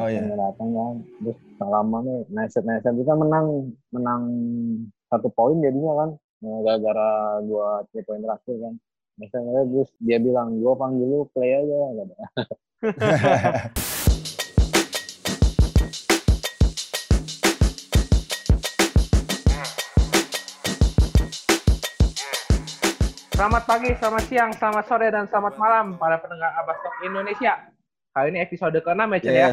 [0.00, 0.24] Oh iya.
[0.32, 0.96] Datang kan.
[1.20, 4.22] Terus salaman nih, neset-neset kita menang menang
[5.12, 6.10] satu poin jadinya kan.
[6.40, 8.80] Nah, Gara-gara gua three point terakhir kan.
[9.20, 11.76] Misalnya terus dia bilang, gua panggil lu play aja.
[12.00, 12.16] Kata.
[23.36, 27.56] Selamat pagi, selamat siang, selamat sore, dan selamat malam para pendengar Abastok Indonesia.
[28.10, 29.48] Kali ini episode ke-6 ya, Cen ya?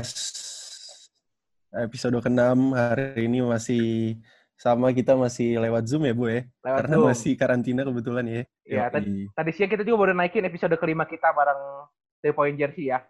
[1.68, 4.16] Episode ke-6 hari ini masih
[4.56, 6.48] sama kita masih lewat Zoom ya, Bu ya?
[6.64, 7.08] Lewat Karena Zoom.
[7.12, 8.42] masih karantina kebetulan ya.
[8.64, 9.28] Iya, Yoi.
[9.36, 11.92] Tadi siang kita juga baru naikin episode kelima kita bareng
[12.24, 13.04] The Point Jersey ya.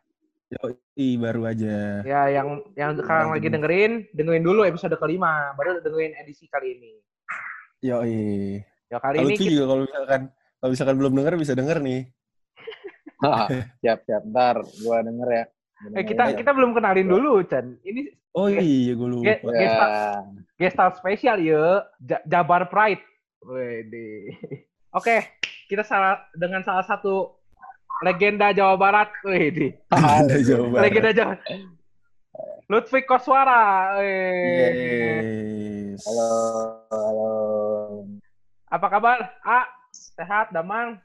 [0.57, 2.01] Yoi, baru aja.
[2.01, 6.93] Ya, yang yang sekarang lagi dengerin, dengerin dulu episode kelima, baru dengerin edisi kali ini.
[7.85, 8.57] Yoi.
[8.89, 10.21] Ya kali Kalau ini itu kita, juga kalau misalkan
[10.57, 12.01] kalau misalkan belum denger bisa denger nih.
[13.85, 14.23] siap, siap.
[14.25, 15.43] Ntar gua denger ya.
[15.77, 16.35] Eh, kita ya.
[16.35, 17.77] kita belum kenalin dulu, Chan.
[17.81, 19.25] Ini Oh iya, gue lupa.
[19.27, 19.87] Ge- Ya, Gesta.
[20.55, 23.01] guest star spesial ya, Ja- Jabar Pride.
[23.41, 24.33] Wede.
[24.97, 25.25] Oke,
[25.65, 27.37] kita salah dengan salah satu
[27.99, 29.09] legenda Jawa Barat.
[29.21, 29.81] Wede.
[29.89, 30.81] Ada jawaban.
[30.81, 31.33] Legenda Jawa.
[32.67, 33.97] Lutfi Koswara.
[33.97, 34.69] Wede.
[35.93, 36.01] Yes.
[36.03, 36.29] Halo,
[36.91, 37.31] halo.
[38.67, 39.17] Apa kabar?
[39.41, 41.01] A, sehat, damang.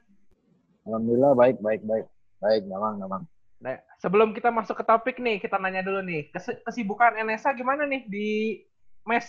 [0.83, 2.05] Alhamdulillah baik, baik, baik.
[2.37, 3.23] Baik, gampang, gampang.
[3.63, 7.87] Nah, sebelum kita masuk ke topik nih, kita nanya dulu nih, kes- kesibukan NSA gimana
[7.87, 8.59] nih di
[9.07, 9.23] mes?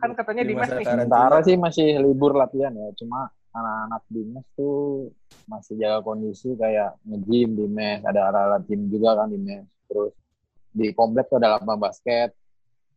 [0.00, 0.88] Kan katanya Di di mes nih.
[0.88, 5.12] Sementara sih masih libur latihan ya, cuma anak-anak di mes tuh
[5.44, 9.68] masih jaga kondisi kayak nge-gym di mes, ada alat gym juga kan di mes.
[9.84, 10.16] Terus
[10.72, 12.32] di komplek tuh ada lapangan basket,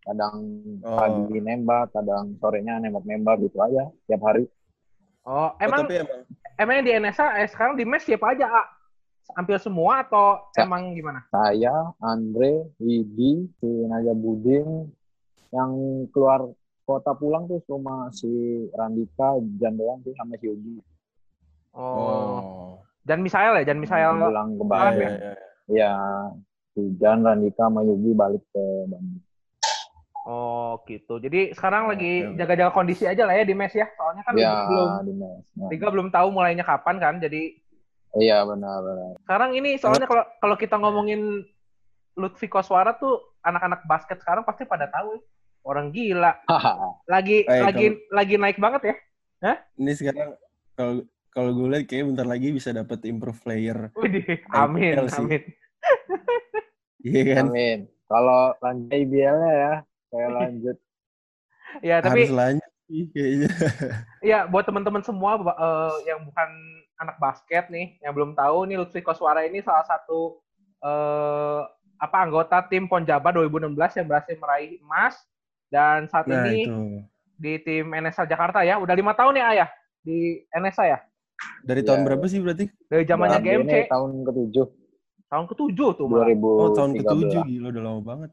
[0.08, 0.40] kadang
[0.88, 0.96] Oh.
[0.96, 4.48] pagi nembak, kadang sorenya nembak-nembak gitu aja tiap hari.
[5.28, 6.24] Oh, Oh, emang tapi emang
[6.56, 8.64] emangnya di NSA eh, sekarang di mes siapa aja, A?
[9.33, 11.25] Hampir semua atau Sa- emang gimana?
[11.28, 14.88] Saya, Andre, Widi, si Naja Buding,
[15.52, 15.72] yang
[16.11, 16.47] keluar
[16.84, 18.30] kota pulang tuh cuma si
[18.72, 20.80] Randika, Jan doang sih sama si Yogi.
[21.75, 21.84] Oh.
[21.84, 22.69] Oh.
[23.03, 24.16] Dan Misael ya, Jan Misael.
[24.16, 24.96] pulang ke Iya, Bandung.
[25.00, 25.34] iya, iya.
[25.68, 25.94] Ya,
[26.72, 29.19] si Jan, Randika, sama Yogi balik ke Bandung.
[30.28, 31.23] Oh, gitu.
[31.23, 33.88] Jadi sekarang lagi jaga-jaga kondisi aja lah ya di mes ya.
[33.96, 35.44] Soalnya kan ya, belum di mes.
[35.56, 37.16] Nah, Liga belum tahu mulainya kapan kan.
[37.23, 37.56] Jadi
[38.16, 39.12] Iya, benar, benar.
[39.28, 41.44] sekarang ini soalnya kalau kalau kita ngomongin
[42.18, 45.22] Lutfi Koswara tuh anak-anak basket sekarang pasti pada tahu ya.
[45.68, 46.31] Orang gila.
[47.12, 48.96] Lagi Eh, lagi lagi naik banget ya.
[49.75, 50.34] Ini sekarang
[50.73, 53.94] kalau kalau gue lihat kayak bentar lagi bisa dapat improve player.
[53.94, 55.19] Widih, amin, sih.
[55.22, 55.41] amin.
[57.06, 57.46] Iya kan?
[57.53, 57.79] Amin.
[58.07, 59.73] Kalau lanjut IBL-nya ya,
[60.09, 60.78] saya lanjut.
[61.84, 63.50] Ya, Harus tapi lanjut sih kayaknya.
[64.34, 66.50] ya buat teman-teman semua eh, yang bukan
[66.97, 70.41] anak basket nih, yang belum tahu nih Lutfi Koswara ini salah satu
[70.78, 71.62] eh
[71.97, 75.18] apa anggota tim Ponjabar 2016 yang berhasil meraih emas
[75.68, 76.78] dan saat Nah, ini itu.
[77.34, 78.78] di tim NSA Jakarta ya.
[78.78, 79.69] Udah lima tahun ya ayah
[80.02, 81.00] di NSA ya.
[81.66, 81.88] Dari Iya.
[81.90, 82.66] tahun berapa sih berarti?
[82.85, 84.66] Dari zamannya Nah, GMC tahun ketujuh,
[85.25, 86.29] tahun ketujuh tuh malah.
[86.29, 86.62] 2013.
[86.62, 88.31] Oh, tahun ke-7 gila udah lama banget.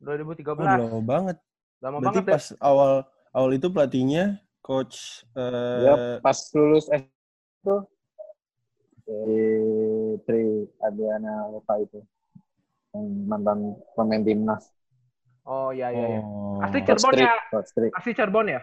[0.00, 0.56] 2013.
[0.56, 1.36] Oh, udah lama banget.
[1.80, 2.32] Lama Berarti banget ya.
[2.36, 2.92] pas awal
[3.32, 4.24] awal itu pelatihnya
[4.60, 7.04] coach eh Ya, pas lulus S
[7.66, 7.76] itu
[9.02, 9.42] dari
[10.22, 10.44] Tri
[10.78, 11.98] Adriana Luka itu
[12.94, 13.58] yang mantan
[13.92, 14.70] pemain timnas
[15.46, 16.20] Oh iya iya iya.
[16.22, 16.58] oh.
[16.58, 17.34] Asli Coach Cirebon Tri, ya?
[17.50, 17.88] Coach Tri.
[17.90, 18.60] Asli Cirebon ya?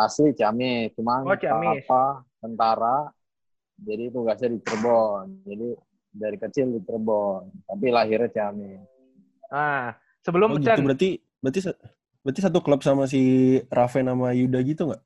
[0.00, 1.84] asli Ciamis cuman Oh, Ciamis.
[1.84, 3.12] apa tentara
[3.76, 5.68] jadi tugasnya di Cirebon jadi
[6.10, 8.80] dari kecil di Cirebon tapi lahirnya Ciamis
[9.50, 9.86] Oh,
[10.24, 11.60] sebelum gitu Chan, berarti berarti
[12.22, 13.20] berarti satu klub sama si
[13.68, 15.02] Raven sama Yuda gitu nggak?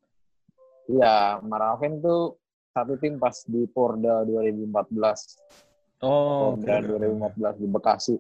[0.85, 2.37] iya Maraven tuh
[2.75, 5.39] satu tim pas di Porda 2014
[6.03, 8.15] Oh, Porda 2014 di Bekasi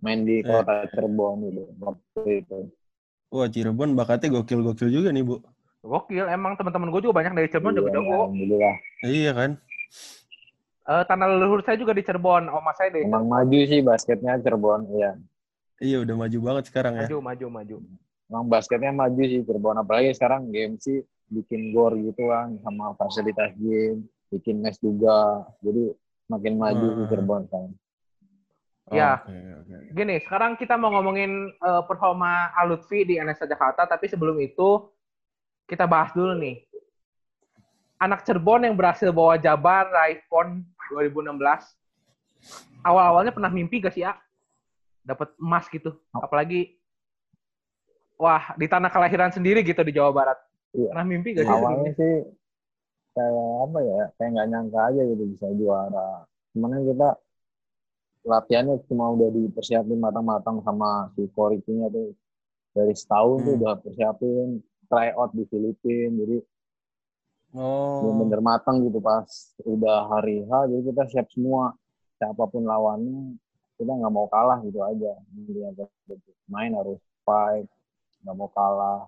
[0.00, 0.42] main di Eh.
[0.42, 2.58] kota Cirebon itu waktu itu
[3.28, 5.42] Wah, Cirebon bakatnya gokil-gokil juga nih, Bu.
[5.82, 6.22] gokil.
[6.28, 8.14] Emang teman-teman gue juga banyak dari Cirebon Iya, jago-jago.
[8.14, 8.76] alhamdulillah.
[9.02, 9.50] Iya kan?
[10.84, 12.46] Eh, tanah leluhur saya juga di Cirebon.
[12.46, 15.18] Oma saya dari emang maju sih basketnya Cirebon iya
[15.76, 17.04] Iya, udah maju banget sekarang ya.
[17.04, 17.76] maju, maju, maju.
[18.24, 24.04] emang basketnya maju sih Cirebon apalagi sekarang GMC bikin gor gitu kan sama fasilitas gym
[24.28, 25.94] bikin mes juga jadi
[26.28, 26.96] makin maju Hmm.
[27.00, 27.68] sih Cirebon kan
[28.92, 29.24] Ya.
[29.24, 29.32] Oke,
[29.64, 29.76] oke.
[29.96, 34.92] Gini, sekarang kita mau ngomongin eh, performa Alutfi di NSA Jakarta, tapi sebelum itu
[35.64, 36.60] kita bahas dulu nih.
[37.96, 40.60] Anak Cirebon yang berhasil bawa Jabar raih PON
[40.92, 41.32] 2016.
[42.84, 44.20] Awal-awalnya pernah mimpi gak sih, A?
[45.00, 45.96] Dapat emas gitu.
[46.12, 46.76] Apalagi
[48.20, 50.36] wah, di tanah kelahiran sendiri gitu di Jawa Barat.
[50.74, 50.88] Iya.
[50.90, 51.54] Pernah mimpi gak sih?
[51.54, 52.14] awalnya sih
[53.14, 56.10] kayak apa ya kayak nggak nyangka aja gitu bisa juara
[56.50, 57.08] cuman kan kita
[58.24, 62.10] latihannya cuma udah dipersiapin matang-matang sama si Korikinya tuh
[62.74, 63.58] dari setahun tuh Hmm.
[63.62, 64.48] udah persiapin
[64.90, 66.38] try out di Filipina jadi
[67.54, 68.02] Oh.
[68.10, 69.30] bener-bener matang gitu pas
[69.62, 71.70] udah hari H jadi kita siap semua
[72.18, 73.38] siapa pun lawannya
[73.78, 75.14] kita nggak mau kalah gitu aja
[76.50, 77.70] main harus fight
[78.26, 79.06] nggak mau kalah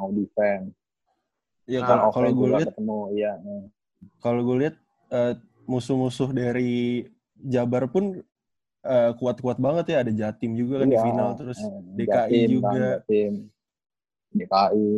[0.00, 0.72] mau defense
[1.68, 3.64] Ya Nah, kalau Kan gue lihat ketemu iya eh.
[4.18, 4.76] kalau gue lihat
[5.10, 7.04] eh, musuh-musuh dari
[7.36, 8.18] Jabar pun
[8.82, 12.48] eh, kuat-kuat banget ya ada Jatim juga kan di Iya, final terus eh, DKI Jatim
[12.50, 12.72] juga.
[12.96, 13.32] Jatim.
[14.32, 14.88] DKI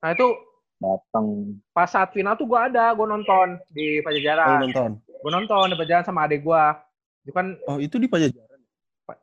[0.00, 0.28] Nah itu
[0.76, 1.26] datang
[1.70, 4.58] pas saat final tuh gue ada, gue nonton di Oh, Pajajaran.
[4.64, 4.90] nonton.
[5.00, 6.64] Gue nonton di Pajajaran sama adek gue.
[7.22, 8.60] Itu kan Oh itu di Pajajaran.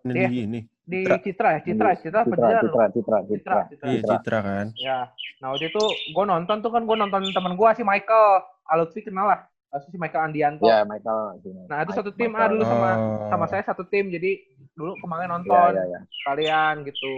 [0.04, 0.28] Ini Iya.
[0.28, 0.62] di ini.
[0.88, 1.20] Di Citra.
[1.20, 2.64] Citra ya, Citra, Citra, Citra Pajajaran.
[2.64, 3.88] Citra Citra Citra, Citra Citra.
[3.92, 4.66] Iya Citra kan.
[4.80, 5.00] Ya,
[5.44, 5.84] nah waktu itu
[6.16, 8.28] gue nonton tuh kan gue nonton temen gue si Michael,
[8.66, 10.64] Alutfi kenal lah, Terus si Michael Andianto.
[10.64, 11.44] ya Michael.
[11.68, 12.52] Nah itu satu tim ah Michael.
[12.56, 13.28] dulu sama Oh.
[13.28, 14.40] sama saya satu tim, jadi
[14.74, 17.14] dulu kemarin ya nonton ya ya kalian gitu.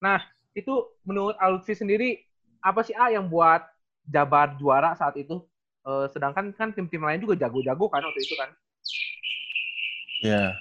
[0.00, 0.24] Nah
[0.56, 0.72] itu
[1.04, 2.16] menurut Alutfi sendiri
[2.64, 3.60] apa sih A yang buat
[4.02, 5.44] Jabar juara saat itu?
[5.82, 8.50] Eh, sedangkan kan tim-tim lain juga jago-jago kan waktu itu kan.
[10.22, 10.54] Ya.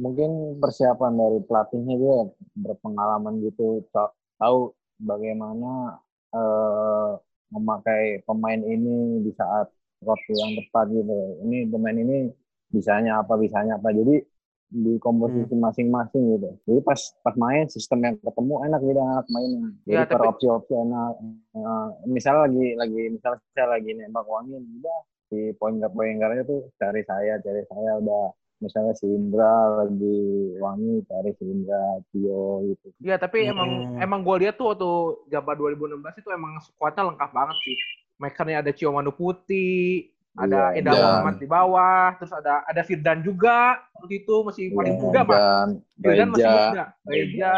[0.00, 2.16] Mungkin persiapan dari pelatihnya dia
[2.56, 6.00] berpengalaman gitu ta- tahu bagaimana
[6.32, 7.10] eh,
[7.50, 9.68] memakai pemain ini di saat
[10.00, 11.18] waktu yang tepat gitu.
[11.44, 12.30] Ini pemain ini
[12.70, 13.90] bisanya apa bisanya apa.
[13.92, 14.22] Jadi
[14.70, 16.48] di komposisi masing-masing gitu.
[16.62, 19.68] Jadi pas pas main sistem yang ketemu enak gitu enak mainnya.
[19.82, 21.12] Jadi Ya, per tapi- opsi-opsi enak.
[21.58, 26.46] Eh, misalnya lagi lagi misalnya saya lagi nembak wangi udah si poin guard poin guardnya
[26.46, 28.24] tuh cari saya cari saya udah
[28.60, 30.20] misalnya si Indra lagi
[30.56, 33.50] wangi cari si Indra Tio gitu Iya tapi Hmm.
[33.50, 34.90] emang emang gue lihat tuh waktu
[35.28, 37.76] Jabar 2016 itu emang skuadnya lengkap banget sih.
[38.16, 40.04] Makernya ada Cio Manu Putih,
[40.34, 44.64] ada Iya, Enda dan- Muhammad di bawah, terus ada ada Firdan juga waktu itu masih
[44.70, 45.38] paling Iya, muda pak.
[45.40, 46.84] dan Firdan masih Reja muda.
[47.06, 47.52] Reja.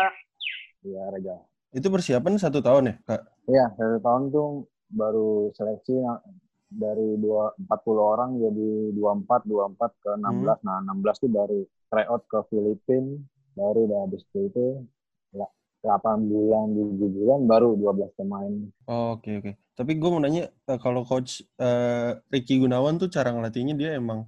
[0.83, 1.35] Iya Reja
[1.73, 3.23] Itu persiapan satu tahun ya kak?
[3.45, 4.49] Iya, satu tahun tuh
[4.89, 5.99] baru seleksi
[6.75, 10.59] dari dua 40 orang jadi 24, 24 ke 16.
[10.67, 11.61] Nah, 16 tuh baru
[11.93, 13.21] tryout ke Filipina,
[13.55, 14.67] baru udah habis itu
[15.37, 15.53] la-
[15.85, 18.53] 8 bulan, 7 bulan baru 12 pemain.
[18.89, 19.53] Oh, Oke oke.
[19.73, 24.27] Tapi gue mau nanya eh, kalau coach eh, Ricky Gunawan tuh cara ngelatihnya dia emang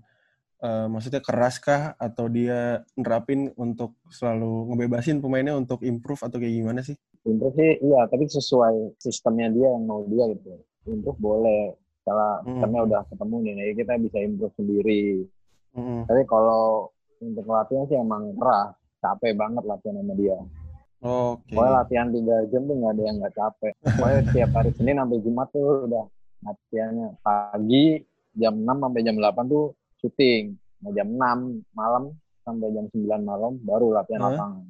[0.63, 6.55] eh, maksudnya keras kah atau dia nerapin untuk selalu ngebebasin pemainnya untuk improve atau kayak
[6.55, 6.97] gimana sih?
[7.25, 10.53] Improve sih iya, tapi sesuai sistemnya dia yang mau dia gitu.
[10.89, 11.63] Improve boleh.
[12.05, 12.47] Kalau Hmm.
[12.53, 15.05] sistemnya udah ketemu nih, jadi kita bisa improve sendiri.
[15.73, 16.01] Mm-mm.
[16.05, 20.37] Tapi kalau untuk latihan sih emang keras, capek banget latihan sama dia.
[21.01, 21.53] Oke.
[21.53, 23.73] Pokoknya latihan 3 jam tuh nggak ada yang nggak capek.
[23.83, 26.05] Pokoknya tiap hari Senin sampai Jumat tuh udah
[26.43, 27.09] latihannya.
[27.21, 27.85] Pagi
[28.35, 29.65] jam 6 sampai jam 8 tuh
[29.99, 30.45] syuting.
[30.81, 31.39] Nah, jam 6
[31.73, 32.05] malam
[32.41, 34.29] sampai jam 9 malam baru latihan Hah?
[34.31, 34.65] lapangan.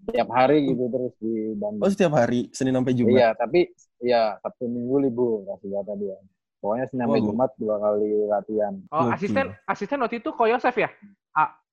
[0.00, 1.86] Tiap hari gitu terus di Oh Bandung.
[1.86, 3.12] setiap hari Senin sampai Jumat.
[3.12, 3.60] Iya, tapi
[4.00, 6.16] iya Sabtu Minggu libur kasih kata dia.
[6.60, 8.74] Pokoknya Senin sampai gua- Jumat dua kali latihan.
[8.90, 10.90] Oh asisten asisten waktu itu Ko Yosef ya?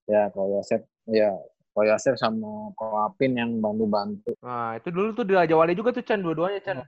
[0.08, 1.36] Ya, kalau Yosef, ya
[1.70, 4.32] kalau Yosef sama Ko Apin yang bantu-bantu.
[4.40, 6.80] Nah itu dulu tuh di Raja Wali juga tuh Chan dua-duanya Chan.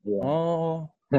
[0.00, 0.20] Iya.
[0.22, 0.86] Oh.
[1.10, 1.18] iya,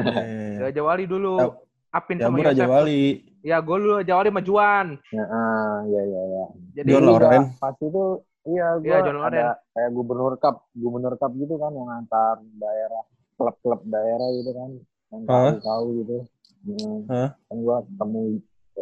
[0.56, 0.64] iya.
[0.64, 1.36] Raja Wali dulu.
[1.36, 1.46] Ya,
[1.92, 2.72] Apin Ya sama gue Raja Yosef.
[2.72, 3.04] Wali.
[3.44, 4.86] Ya gue dulu Raja Wali sama Juan.
[5.12, 6.44] Ya, ah, ya, ya, ya.
[6.72, 7.42] Jadi John Loren.
[7.60, 8.02] Pas itu
[8.42, 9.28] iya Iya, gua John Loren.
[9.30, 13.04] ada kayak gubernur cup, gubernur cup gitu kan yang antar daerah,
[13.36, 14.70] klub-klub daerah gitu kan.
[15.12, 15.52] Yang Hah?
[15.52, 16.16] tahu-tahu gitu.
[16.62, 17.28] Hmm, Hah?
[17.36, 18.20] Kan gua ketemu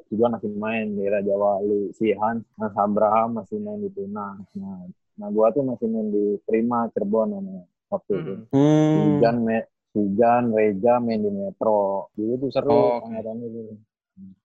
[0.06, 4.46] juga masih main di Raja Wali, si Hans, Hans Abraham masih main di Tunas.
[4.54, 4.86] Nah,
[5.18, 8.34] nah gua tuh masih main di Prima Cirebon namanya waktu itu.
[8.54, 8.54] Hmm.
[8.54, 8.94] Hmm.
[9.18, 9.58] Hujan, me,
[9.90, 12.08] Hujan, Reja main di Metro.
[12.14, 13.72] Dulu tuh seru Oh, angkatannya dulu.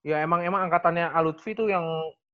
[0.02, 1.86] Ya emang emang angkatannya Alutfi tuh yang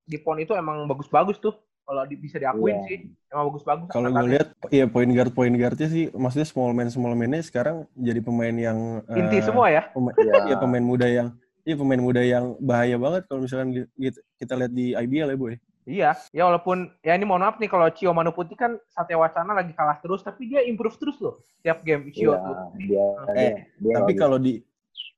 [0.07, 1.55] di PON itu emang bagus-bagus tuh.
[1.91, 2.87] Kalau di- bisa diakuin Iya.
[2.87, 3.91] sih, emang bagus-bagus.
[3.91, 7.83] Kalau gue lihat, iya point guard point guardnya sih, maksudnya small man small man-nya sekarang
[7.99, 9.83] jadi pemain yang eh, inti semua ya.
[9.91, 10.33] pema- Iya.
[10.47, 11.35] Iya pemain muda yang,
[11.67, 15.37] iya pemain muda yang bahaya banget kalau misalkan di- kita, kita lihat di IBL ya
[15.37, 15.53] boy.
[15.83, 19.51] Iya, ya walaupun ya ini mohon maaf nih kalau Cio Manu Putih kan Satya Wacana
[19.51, 22.55] lagi kalah terus, tapi dia improve terus loh tiap game Cio Iya, tuh.
[22.79, 23.51] dia, Eh, dia,
[23.83, 24.63] dia Tapi kalau di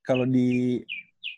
[0.02, 0.82] kalau di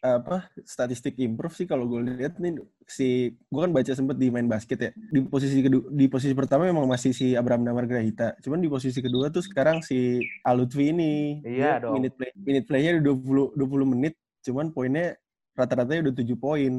[0.01, 4.47] apa statistik improve sih kalau gue lihat nih si gue kan baca sempet di main
[4.47, 4.91] basket ya.
[4.95, 9.03] Di posisi kedua di posisi pertama memang masih si Abraham Damar Grahita cuman di posisi
[9.03, 11.99] kedua tuh sekarang si Alutfi ini Iya dong.
[11.99, 13.15] minute play minute playnya udah
[13.59, 14.15] 20 20 menit
[14.47, 15.19] cuman poinnya
[15.59, 16.73] rata-ratanya udah 7 poin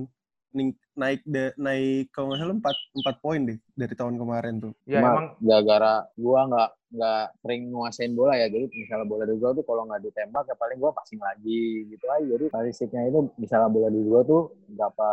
[0.97, 4.73] naik de, naik kalau nggak salah empat empat poin deh dari tahun kemarin tuh.
[4.89, 8.47] Ya Cuma emang gara-gara gua nggak nggak sering nguasain bola ya.
[8.49, 11.61] Jadi misalnya bola di gua tuh kalau nggak ditembak ya paling gua passing lagi
[11.91, 12.25] gitu aja.
[12.25, 15.09] Jadi statistiknya itu misalnya bola di gua tuh berapa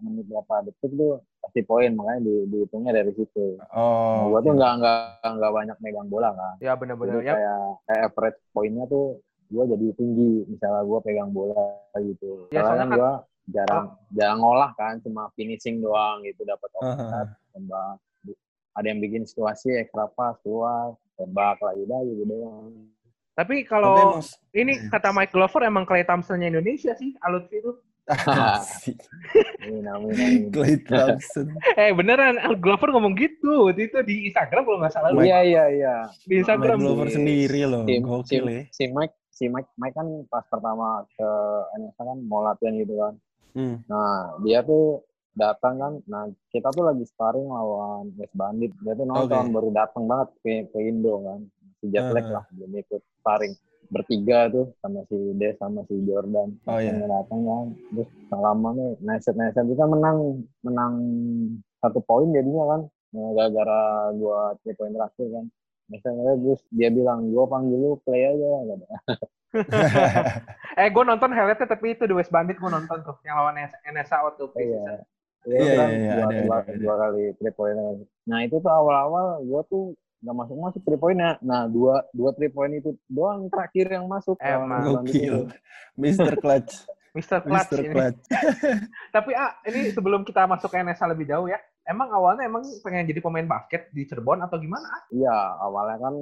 [0.00, 1.12] menit berapa detik tuh
[1.42, 1.90] pasti poin.
[1.92, 3.58] Makanya di, dihitungnya dari situ.
[3.60, 4.32] Nah, Oh.
[4.32, 5.00] gua tuh nggak nggak
[5.36, 7.34] nggak banyak megang bola kan ya benar-benar ya.
[7.36, 12.48] kayak kayak average poinnya tuh gua jadi tinggi misalnya gua pegang bola gitu.
[12.48, 16.86] Ya, soalnya kan kan- jarang jarang ngolah kan cuma finishing doang gitu dapat Aha.
[16.90, 17.96] offset tembak
[18.76, 22.72] ada yang bikin situasi ekstra pas keluar tembak lagi dah gitu doang
[23.36, 24.16] Tapi kalau
[24.56, 27.68] ini kata Mike Glover emang Clay Thompson-nya Indonesia sih, Alutfi itu.
[28.32, 28.96] Asik.
[29.60, 30.24] ini namanya
[30.56, 31.52] Clay Thompson.
[31.76, 33.68] Eh beneran, Al Glover ngomong gitu.
[33.68, 35.12] Waktu itu di Instagram kalau nggak salah.
[35.12, 35.20] lu.
[35.20, 36.78] iya iya iya Di Mike Instagram.
[36.80, 37.84] Glover sendiri loh.
[37.84, 38.62] si, si, Gokil ya.
[38.72, 41.28] si Mike si Mike Mike kan pas pertama ke
[41.76, 43.12] NSA kan mau latihan gitu kan
[43.56, 43.80] Hmm.
[43.88, 45.00] nah dia tuh
[45.32, 46.22] datang kan nah
[46.52, 49.54] kita tuh lagi sparring lawan West Bandit dia tuh nonton Oke.
[49.56, 51.40] baru datang banget ke, ke Indo kan
[51.80, 52.36] si jet lag Uh-huh.
[52.36, 53.54] lah belum ikut sparring
[53.86, 56.92] bertiga tuh sama si Des sama si Jordan Oh, iya.
[56.92, 60.18] Datang- datang kan terus lama nih neset neset kita menang
[60.60, 60.94] menang
[61.80, 65.46] satu poin jadinya kan Nah, gara-gara gua three point terakhir kan
[65.86, 68.48] Misalnya terus dia bilang, gue panggil lu play aja.
[70.80, 73.16] Eh gue nonton highlightnya tapi itu di West Bandit gue nonton tuh.
[73.24, 74.52] Yang lawan NSA waktu Iya.
[74.52, 74.98] preseason.
[75.46, 76.72] Iya, Iya, kan, iya, iya, dua, ada, dua, ada, ada.
[76.82, 77.76] dua kali three point.
[78.26, 79.84] Nah itu tuh awal-awal gue tuh
[80.20, 81.38] nggak masuk masuk three pointnya.
[81.40, 84.36] Nah dua dua three point itu doang terakhir yang masuk.
[84.42, 84.82] Emang.
[84.82, 84.90] Itu.
[85.00, 85.36] Gokil.
[85.96, 86.34] Mr.
[86.42, 86.84] Clutch.
[87.16, 87.40] Mr.
[87.40, 87.80] Clutch Mr.
[87.80, 87.94] ini.
[87.94, 88.20] Clutch.
[89.16, 91.56] Tapi ah, ini sebelum kita masuk ke NSA lebih jauh ya.
[91.86, 94.84] Emang awalnya emang pengen jadi pemain basket di Cirebon atau gimana?
[94.84, 95.02] Ah?
[95.14, 96.14] Iya awalnya kan,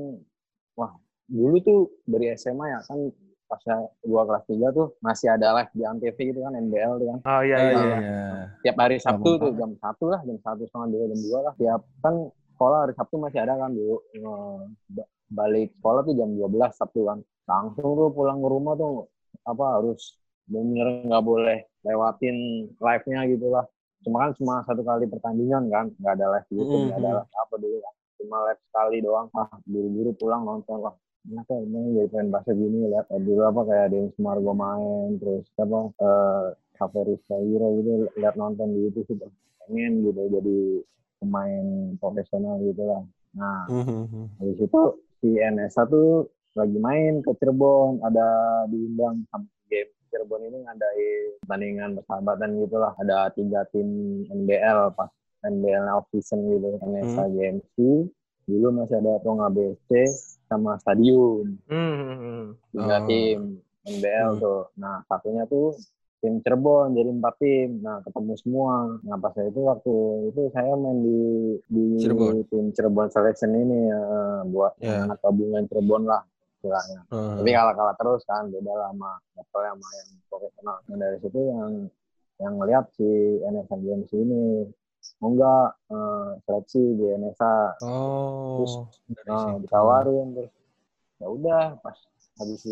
[0.76, 0.92] wah
[1.26, 2.98] dulu tuh dari SMA ya kan
[3.44, 3.60] pas
[4.02, 7.18] gua kelas 3 tuh masih ada live di Antv gitu kan NBL tuh kan.
[7.22, 7.70] Oh iya iya.
[7.70, 8.18] iya, iya.
[8.64, 11.54] tiap hari Sabtu Gampang tuh jam satu lah jam satu setengah dua jam dua lah
[11.54, 12.14] tiap kan
[12.54, 13.96] sekolah hari Sabtu masih ada kan dulu
[14.90, 19.08] ba- balik sekolah tuh jam 12 Sabtu kan langsung tuh pulang ke rumah tuh
[19.44, 22.36] apa harus bener nggak boleh lewatin
[22.76, 23.64] live-nya gitu lah
[24.00, 27.16] cuma kan cuma satu kali pertandingan kan nggak ada live gitu nggak ada Mhm.
[27.20, 31.56] live apa dulu kan cuma live sekali doang ah buru-buru pulang nonton lah Enak ya
[31.56, 36.44] ini jadi pemain basket gini lihat dulu apa kayak Denis Margo main terus apa eh
[36.76, 39.16] Caferis Cairo gitu lihat nonton di YouTube sih
[39.64, 40.58] pengen gitu jadi
[41.24, 43.02] pemain profesional gitu lah.
[43.40, 44.36] Nah Mhm.
[44.36, 44.80] habis itu
[45.24, 46.28] si NSA tuh
[46.60, 48.28] lagi main ke Cirebon ada
[48.68, 53.88] diundang sama game Cirebon ini ngadain pertandingan persahabatan gitu lah ada tiga tim
[54.28, 55.08] NBL pas
[55.40, 57.76] NBL off season gitu NSA GMC
[58.44, 59.88] dulu masih ada Tonga BC
[60.54, 62.54] sama Stadium Hmm.
[62.70, 63.06] tiga Oh.
[63.06, 63.38] tim
[63.84, 64.40] NBL Hmm.
[64.40, 64.62] tuh.
[64.74, 65.76] Nah satunya tuh
[66.18, 67.68] tim Cirebon jadi empat tim.
[67.78, 68.74] Nah ketemu semua.
[69.00, 69.94] Nah pas itu waktu
[70.28, 71.20] itu saya main di
[71.66, 72.48] di Cirebon.
[72.48, 75.04] tim Cirebon Selection ini eh, buat Ya.
[75.04, 76.24] anak gabungan Cirebon lah
[76.56, 77.00] istilahnya.
[77.08, 77.36] Hmm.
[77.36, 80.76] Tapi kalah-kalah terus kan beda lah sama levelnya sama yang profesional.
[80.82, 81.70] Nah dari situ yang
[82.34, 83.08] yang ngeliat si
[83.44, 84.64] NSA Games ini
[85.18, 88.86] mau nggak eh, seleksi di NSA Oh.
[89.24, 89.66] Nah, situ.
[89.66, 90.52] ditawarin terus
[91.18, 91.96] ya udah pas
[92.36, 92.62] habis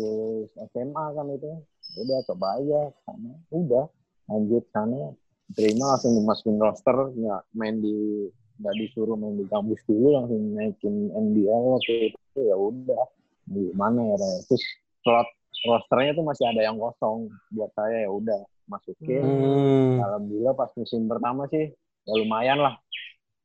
[0.69, 1.49] SMA kan itu
[1.93, 3.85] ya udah coba aja sana udah
[4.27, 5.11] lanjut sana
[5.53, 8.27] terima langsung dimasukin roster nggak main di
[8.59, 13.03] nggak disuruh main di kampus dulu langsung naikin NBL waktu itu ya udah
[13.43, 14.39] gimana ya Ray?
[14.45, 14.63] terus
[15.01, 15.27] slot
[15.63, 19.99] rosternya tuh masih ada yang kosong buat saya ya udah masukin Hmm.
[19.99, 21.71] alhamdulillah pas musim pertama sih
[22.07, 22.75] ya lumayan lah.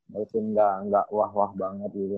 [0.08, 2.16] Walaupun nggak nggak wah wah banget gitu.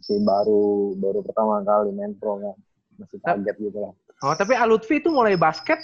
[0.00, 2.56] Masih baru baru pertama kali main pro kan.
[2.96, 3.92] Masih kaget gitu lah.
[4.24, 5.76] Oh tapi Alutfi itu mulai basket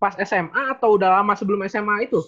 [0.00, 2.20] pas SMA atau udah lama sebelum SMA itu?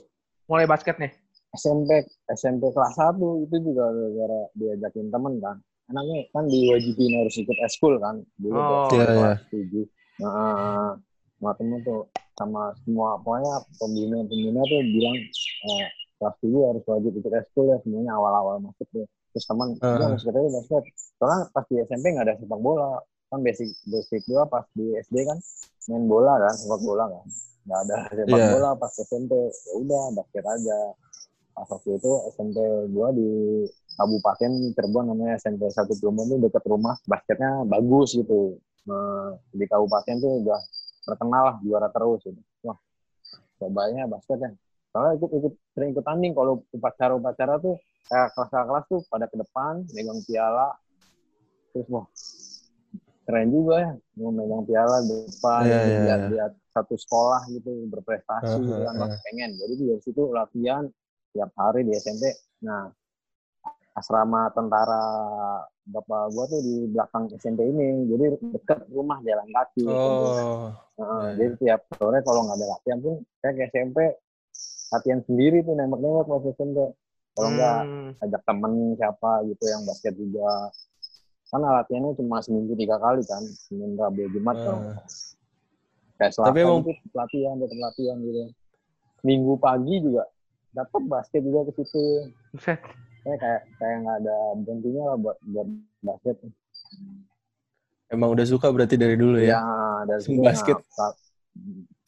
[0.49, 1.13] Mulai basketnya?
[1.57, 3.17] SMP SMP kelas 1
[3.49, 5.57] itu juga gara-gara diajakin temen kan.
[5.89, 8.21] Anaknya kan diwajibin harus ikut eskul kan.
[8.37, 8.89] Dulu Oh.
[8.93, 9.33] Iya, iya.
[9.49, 10.99] 7 nah
[11.39, 15.87] sama temen tuh sama semua pokoknya pembina pembina tuh bilang eh,
[16.19, 19.07] kelas 7 harus wajib ikut eskul ya semuanya awal-awal masuk tuh.
[19.33, 19.97] Terus teman Uh-huh.
[19.97, 20.83] dia basket aja basket
[21.19, 22.91] soalnya pas di SMP nggak ada sepak bola.
[23.29, 25.39] Kan basic basic gua pas di SD kan
[25.89, 27.25] main bola kan sepak bola kan.
[27.69, 28.47] Nggak ada sepak Iya.
[28.53, 30.79] bola pas SMP ya udah basket aja.
[31.55, 32.57] Pas waktu itu SMP
[32.91, 33.29] gua di
[33.99, 36.95] Kabupaten Cirebon namanya SMP 1 Cirebon itu deket rumah.
[37.03, 38.55] Basketnya bagus gitu.
[38.89, 40.57] Nah, di kabupaten tuh udah
[41.05, 42.41] terkenal lah juara terus gitu.
[42.65, 42.79] wah
[43.61, 44.51] cobanya basket ya
[44.99, 47.79] soalnya ikut ikut sering ikut tanding kalau upacara upacara tuh
[48.11, 50.75] kayak kelas kelas tuh pada ke depan megang piala
[51.71, 52.07] terus wah
[53.23, 56.31] keren juga ya mau megang piala di depan Iya, iya, lihat iya.
[56.35, 59.01] lihat satu sekolah gitu berprestasi Uh, gitu uh, kan uh.
[59.07, 60.85] masih pengen jadi dari situ latihan
[61.31, 62.91] tiap hari di SMP nah
[63.95, 65.05] asrama tentara
[65.87, 70.75] bapak gua tuh di belakang SMP ini jadi deket rumah jalan kaki Oh.
[70.99, 73.99] Heeh, iya, jadi tiap sore kalau nggak ada latihan pun saya ke SMP
[74.89, 76.79] latihan sendiri tuh nembak-nembak waktu SMP
[77.33, 78.11] kalau nggak Hmm.
[78.19, 80.73] ajak temen siapa gitu yang basket juga
[81.49, 84.63] kan latihannya cuma seminggu tiga kali kan senin rabu jumat Ah.
[84.63, 84.81] kalau
[86.17, 88.43] kayak Tapi emang- gitu latihan tetap latihan gitu
[89.21, 90.25] minggu pagi juga
[90.71, 92.05] dapat basket juga ke situ
[93.19, 95.69] saya kayak kayak nggak ada berhentinya lah buat buat
[96.01, 96.37] basket
[98.09, 99.53] Emang udah suka berarti dari dulu ya?
[99.53, 99.65] ya
[100.09, 100.81] dari Basket.
[100.97, 101.13] nah,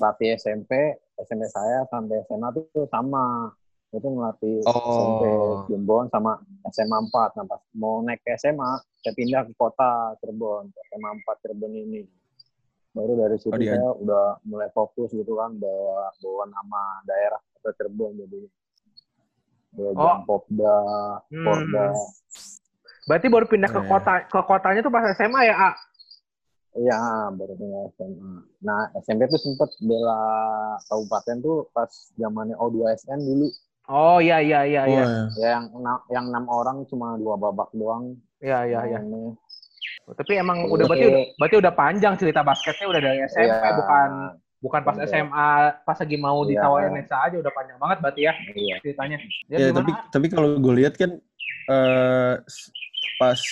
[0.00, 0.72] pelatih SMP
[1.20, 3.52] SMP saya sampai SMA tuh sama
[3.90, 4.72] itu ngelatih Oh.
[4.88, 5.22] SMP
[5.68, 6.40] Cirebon sama
[6.70, 11.42] SMA 4 nah pas mau naik ke SMA saya pindah ke kota Cirebon SMA 4
[11.44, 12.02] Cirebon ini
[12.90, 17.38] baru dari situ Oh, dia- saya udah mulai fokus gitu kan bawa bawa nama daerah
[17.52, 18.40] kota Cirebon jadi
[19.76, 20.16] ya, Oh.
[20.24, 20.76] Popda,
[21.28, 21.44] Hmm.
[21.44, 21.86] Porda,
[23.00, 23.88] Berarti baru pindah ke Iya.
[23.88, 25.70] kota ke kotanya tuh pas SMA ya, A?
[26.70, 26.98] Iya,
[27.34, 28.34] baru pindah SMA.
[28.62, 30.22] Nah, SMP tuh sempet bela
[30.86, 33.50] kabupaten tuh pas zamannya O2SN dulu.
[33.90, 35.02] Oh iya iya iya Oh, iya.
[35.02, 35.08] ya.
[35.34, 38.14] Ya, yang enam, yang enam orang cuma dua babak doang.
[38.38, 39.00] Iya iya iya.
[40.10, 40.78] Tapi emang Oke.
[40.78, 44.08] udah berarti udah berarti udah panjang cerita basketnya udah dari SMP Iya, bukan
[44.60, 45.06] bukan pas Iya.
[45.10, 45.48] SMA
[45.82, 46.50] pas lagi mau Iya.
[46.54, 48.76] ditawarin NSA aja udah panjang banget berarti ya Iya.
[48.78, 49.18] ceritanya.
[49.50, 51.18] Ya, Ya, tapi tapi kalau gue lihat kan
[51.66, 52.70] eh s-
[53.18, 53.42] pas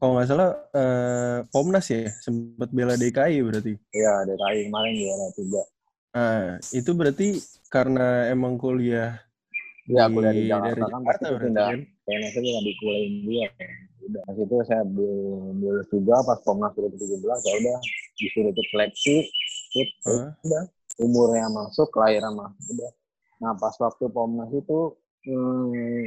[0.00, 3.74] kalau nggak salah eh, Pomnas ya sempat bela DKI berarti.
[3.92, 5.62] Iya, DKI kemarin juara tiga.
[6.10, 7.28] Nah, itu berarti
[7.70, 9.20] karena emang kuliah
[9.90, 11.66] Iya, kuliah di Jakarta dari kan, Jakarta pasti pindah.
[11.66, 11.80] kan?
[12.06, 13.48] PNS aja nggak dikuliahin dia.
[14.00, 17.78] Udah, pas itu saya lulus juga pas Komnas 2017 ya udah
[18.16, 19.16] disuruh ikut seleksi,
[19.76, 20.30] ikut, ya Hah?
[20.42, 20.62] udah
[21.04, 22.90] umurnya masuk, kelahiran masuk, udah.
[23.44, 24.80] Nah pas waktu Pomnas itu
[25.28, 26.04] hmm,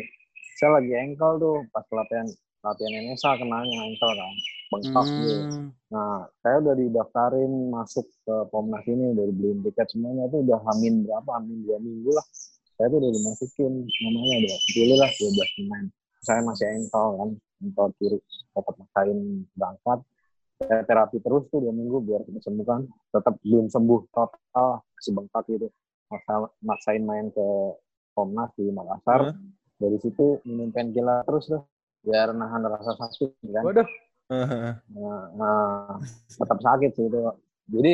[0.57, 2.27] saya lagi engkel tuh pas latihan
[2.63, 4.36] latihan NSA kenanya engkel kan,
[4.72, 5.36] bengkak gitu.
[5.36, 5.67] Hmm.
[5.91, 11.03] Nah saya udah didaftarin masuk ke Pomnas ini dari beliin tiket semuanya tuh udah hamin
[11.03, 12.24] berapa, hamin dua minggu lah.
[12.79, 15.86] Saya tuh udah dimasukin namanya udah pilih lah 12 pemain.
[16.24, 17.29] Saya masih engkel kan,
[17.60, 19.20] engkel kiri tetap maksain
[19.60, 20.00] berangkat.
[20.63, 22.88] Saya terapi terus tuh dua minggu biar kita sembuhkan.
[23.12, 25.67] Tetap belum sembuh total, masih bengkak gitu.
[26.08, 27.47] Maksa, maksain main ke
[28.15, 29.36] Komnas di Makassar.
[29.36, 29.36] Hah?
[29.84, 31.62] Dari situ minum painkiller terus tuh
[32.04, 33.63] biar nahan rasa sakit kan.
[33.63, 33.88] Waduh.
[34.34, 37.20] Nah, nah, tetap sakit sih itu.
[37.72, 37.94] Jadi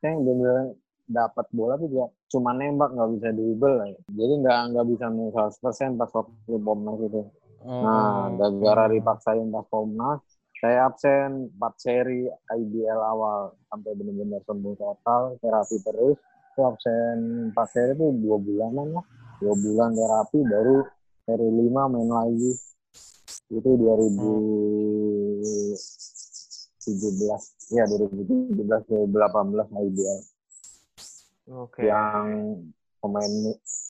[0.00, 3.76] saya bener dapat bola tuh juga cuma nembak nggak bisa dribble.
[4.10, 7.22] Jadi nggak nggak bisa main 100% pas waktu Pomnas itu.
[7.66, 8.38] Nah, Oh.
[8.38, 10.22] gara-gara dipaksain pas Pomnas,
[10.62, 16.18] saya absen 4 seri IBL awal sampai benar-benar sembuh total, terapi terus.
[16.54, 17.16] Itu absen
[17.50, 19.04] 4 seri itu dua bulanan lah.
[19.42, 20.78] Dua bulan terapi baru
[21.26, 22.52] seri 5 main lagi.
[23.46, 25.74] Itu 2017.
[27.70, 30.20] Ya, 2017 2018 IBL
[31.46, 31.82] Oke.
[31.82, 32.26] yang
[32.98, 33.32] pemain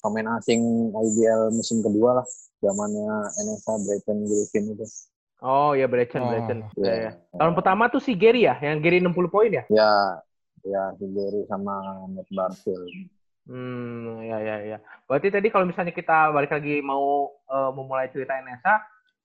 [0.00, 0.60] pemain asing
[0.92, 2.26] IBL musim kedua lah
[2.60, 4.84] zamannya NSA Brighton Griffin itu
[5.40, 6.58] Oh iya Brechen Oh, Brechen.
[6.64, 7.12] ya Iya, iya.
[7.32, 9.64] Tahun pertama tuh si Gary ya, yang Gary 60 poin ya?
[9.68, 9.92] ya
[10.64, 11.76] ya si Jerry sama
[12.08, 13.12] Matt Barfield
[13.46, 14.78] Hmm, ya ya ya.
[15.06, 18.74] Berarti tadi kalau misalnya kita balik lagi mau eh, memulai cerita NSA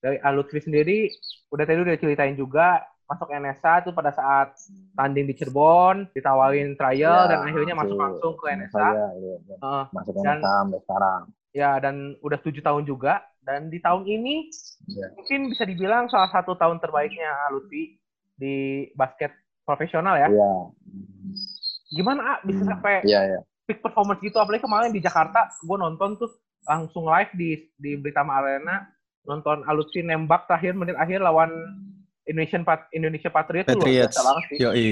[0.01, 1.07] dari Alutri sendiri
[1.47, 4.55] udah tadi udah ceritain juga masuk NSA tuh pada saat
[4.93, 8.71] tanding di Cirebon, ditawarin trial Ya, dan akhirnya masuk langsung ke NSA.
[8.71, 9.55] saya ya, ya.
[9.57, 9.83] Heeh.
[9.91, 14.47] masuk Dan- NSA sampai sekarang ya dan udah tujuh tahun juga dan di tahun ini
[14.87, 15.11] Ya.
[15.13, 17.99] mungkin bisa dibilang salah satu tahun terbaiknya Lutfi
[18.33, 18.55] di
[18.93, 20.27] basket profesional ya.
[20.27, 20.51] Iya
[21.91, 22.71] Gimana ah, bisa Hmm.
[22.71, 26.31] sampai iya ya peak performance gitu apalagi kemarin di Jakarta gue nonton tuh
[26.63, 28.87] langsung live di di Britama Arena
[29.25, 31.51] nonton Lutfi nembak terakhir menit akhir lawan
[32.25, 34.15] Indonesian Pat Indonesia Patriot Patriots.
[34.15, 34.57] biasa banget sih.
[34.61, 34.89] Yoi.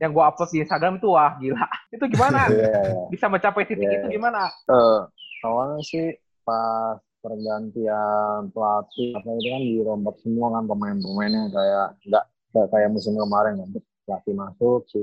[0.00, 1.66] Yang gue upload di Instagram itu wah gila.
[1.94, 2.40] Itu gimana?
[2.52, 3.02] iya ya.
[3.12, 4.14] bisa mencapai titik Iya, itu iya.
[4.18, 4.42] gimana?
[4.48, 5.00] Eh,
[5.46, 6.06] awalnya sih
[6.42, 13.14] pas pergantian pelatih apa itu kan dirombak semua kan pemain-pemainnya kayak nggak nggak kayak musim
[13.14, 13.68] kemarin kan
[14.10, 15.00] pelatih masuk si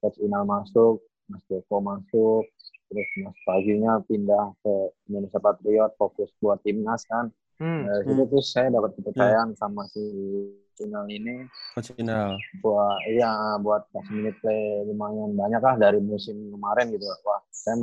[0.00, 2.48] coach Inal masuk Mas Joko masuk
[2.88, 4.74] terus Mas Paginya pindah ke
[5.12, 7.82] Indonesia Patriot fokus buat timnas kan Hmm.
[7.86, 8.30] dari situ Hmm.
[8.30, 10.02] terus saya dapat kepercayaan sama si
[10.78, 11.42] Inal ini
[11.74, 12.38] Coach Inal.
[12.62, 17.74] buat iya buat kasih minute play lumayan banyak lah dari musim kemarin gitu wah saya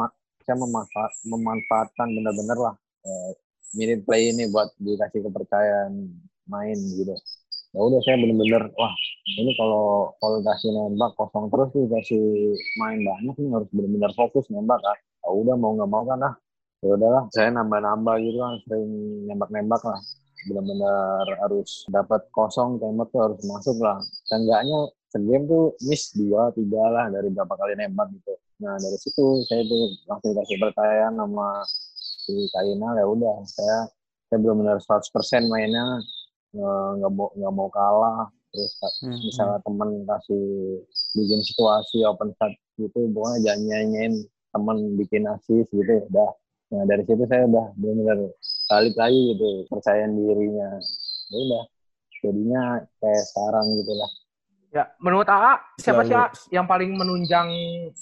[0.48, 3.32] saya memanfaat memanfaatkan benar-benar lah eh,
[3.76, 5.92] minute play ini buat dikasih kepercayaan
[6.48, 7.12] main gitu
[7.76, 8.94] ya udah saya bener-bener wah
[9.36, 12.24] ini kalau kalau kasih nembak kosong terus nih kasih
[12.80, 16.34] main banyak nih harus bener-bener fokus nembak kan ya udah mau nggak mau kan lah
[16.86, 18.90] ya udahlah saya nambah-nambah gitu kan sering
[19.26, 20.02] nembak-nembak lah.
[20.46, 23.98] Benar-benar harus dapat kosong tembak tuh harus masuk lah.
[24.30, 28.38] Seenggaknya segame tuh miss dua tiga lah dari berapa kali nembak gitu.
[28.62, 31.50] Nah dari situ saya tuh langsung kasih percayaan sama
[31.98, 33.78] si Kainal ya udah saya
[34.30, 35.86] saya benar-benar 100% mainnya.
[36.54, 38.30] Nggak mau nggak mau kalah.
[38.54, 38.72] Terus
[39.02, 39.20] hmm.
[39.26, 40.46] misalnya temen kasih
[41.18, 44.14] bikin situasi open shot gitu pokoknya jangan nyanyiin
[44.56, 46.32] temen bikin asis gitu udah
[46.66, 48.20] nah dari situ saya udah benar-benar
[48.70, 50.70] balik lagi gitu percayaan dirinya.
[51.30, 51.64] Ya udah
[52.26, 52.64] jadinya
[53.02, 54.12] kayak sekarang gitu lah.
[54.76, 56.18] Ya menurut AA siapa sih
[56.52, 57.48] yang paling menunjang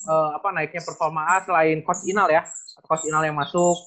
[0.10, 2.42] uh, apa naiknya performa A selain coach Inal ya?
[2.88, 3.78] Coach Inal yang masuk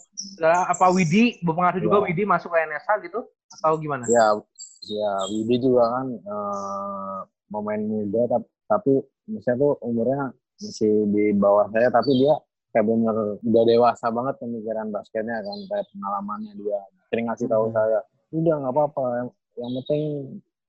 [0.45, 1.43] apa Widi?
[1.43, 2.13] Berpengaruh juga ya.
[2.13, 3.27] Widi masuk ke NSA gitu
[3.59, 4.07] atau gimana?
[4.07, 4.39] Ya
[4.87, 7.19] ya Widi juga kan uh,
[7.51, 8.93] pemain muda tapi, tapi
[9.27, 10.31] misalnya tuh umurnya
[10.63, 12.35] masih di bawah saya tapi dia
[12.77, 16.81] kayak bener udah dewasa banget pemikiran basketnya kan kayak pengalamannya dia.
[17.09, 17.75] Sering ngasih tahu hmm.
[17.75, 18.01] saya
[18.37, 20.03] udah nggak apa-apa yang, yang penting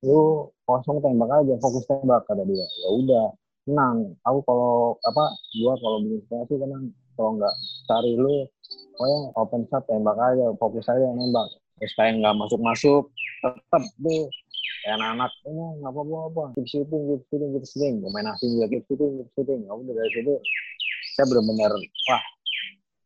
[0.08, 2.63] lu kosong tembak aja fokus tembak kata dia.
[2.63, 3.26] Ya udah
[3.67, 6.84] tenang aku kalau apa gua kalau bikin situasi tenang
[7.20, 7.56] kalau nggak
[7.91, 8.48] cari lu
[8.96, 11.52] pokoknya open shot tembak aja fokus aja nembak.
[11.84, 13.04] Terus kayak nggak masuk masuk
[13.43, 14.24] tetap deh
[14.88, 17.96] kayak anak-anak oh, nggak apa-apa apa keep shooting keep shooting keep shooting.
[18.00, 19.60] Pemain asing juga keep shooting keep shooting.
[19.67, 20.34] Aku dari situ
[21.17, 21.73] saya benar-benar
[22.13, 22.23] wah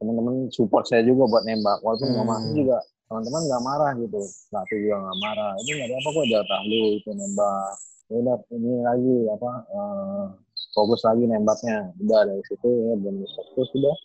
[0.02, 1.78] teman-teman support saya juga buat nembak.
[1.86, 2.34] Walaupun nggak hmm.
[2.34, 4.22] masuk juga teman-teman nggak marah gitu.
[4.50, 5.52] Pelatih juga nggak marah.
[5.62, 7.72] Ini nggak apa kok jatah lu itu nembak.
[8.12, 10.26] Ya udah ini lagi apa uh,
[10.74, 11.94] fokus lagi nembaknya.
[12.02, 13.96] Udah dari situ ya belum fokus sudah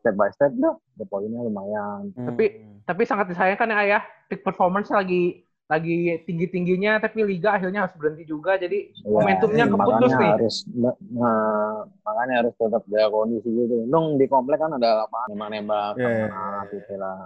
[0.00, 2.08] step by step udah poinnya lumayan.
[2.16, 2.32] Hmm.
[2.32, 4.02] tapi tapi sangat disayangkan ya ayah.
[4.26, 8.54] Peak performance lagi lagi tinggi tingginya tapi liga akhirnya harus berhenti juga.
[8.54, 10.30] Jadi ya, momentumnya keputus nih.
[10.38, 13.76] harus nah, makanya harus tetap jaga kondisi gitu.
[13.90, 17.16] Dong di komplek kan ada lapangan nembak nembak yeah, yeah, gitu lah.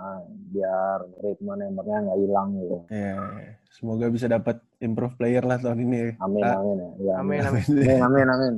[0.52, 2.76] Biar ritme nembaknya nggak hilang gitu.
[2.88, 3.56] Yeah.
[3.70, 6.18] semoga bisa dapat improve player lah tahun ini.
[6.18, 6.58] Amin ah.
[6.58, 7.40] amin ya, amin.
[7.44, 7.64] amin.
[7.70, 8.54] Amin amin, amin.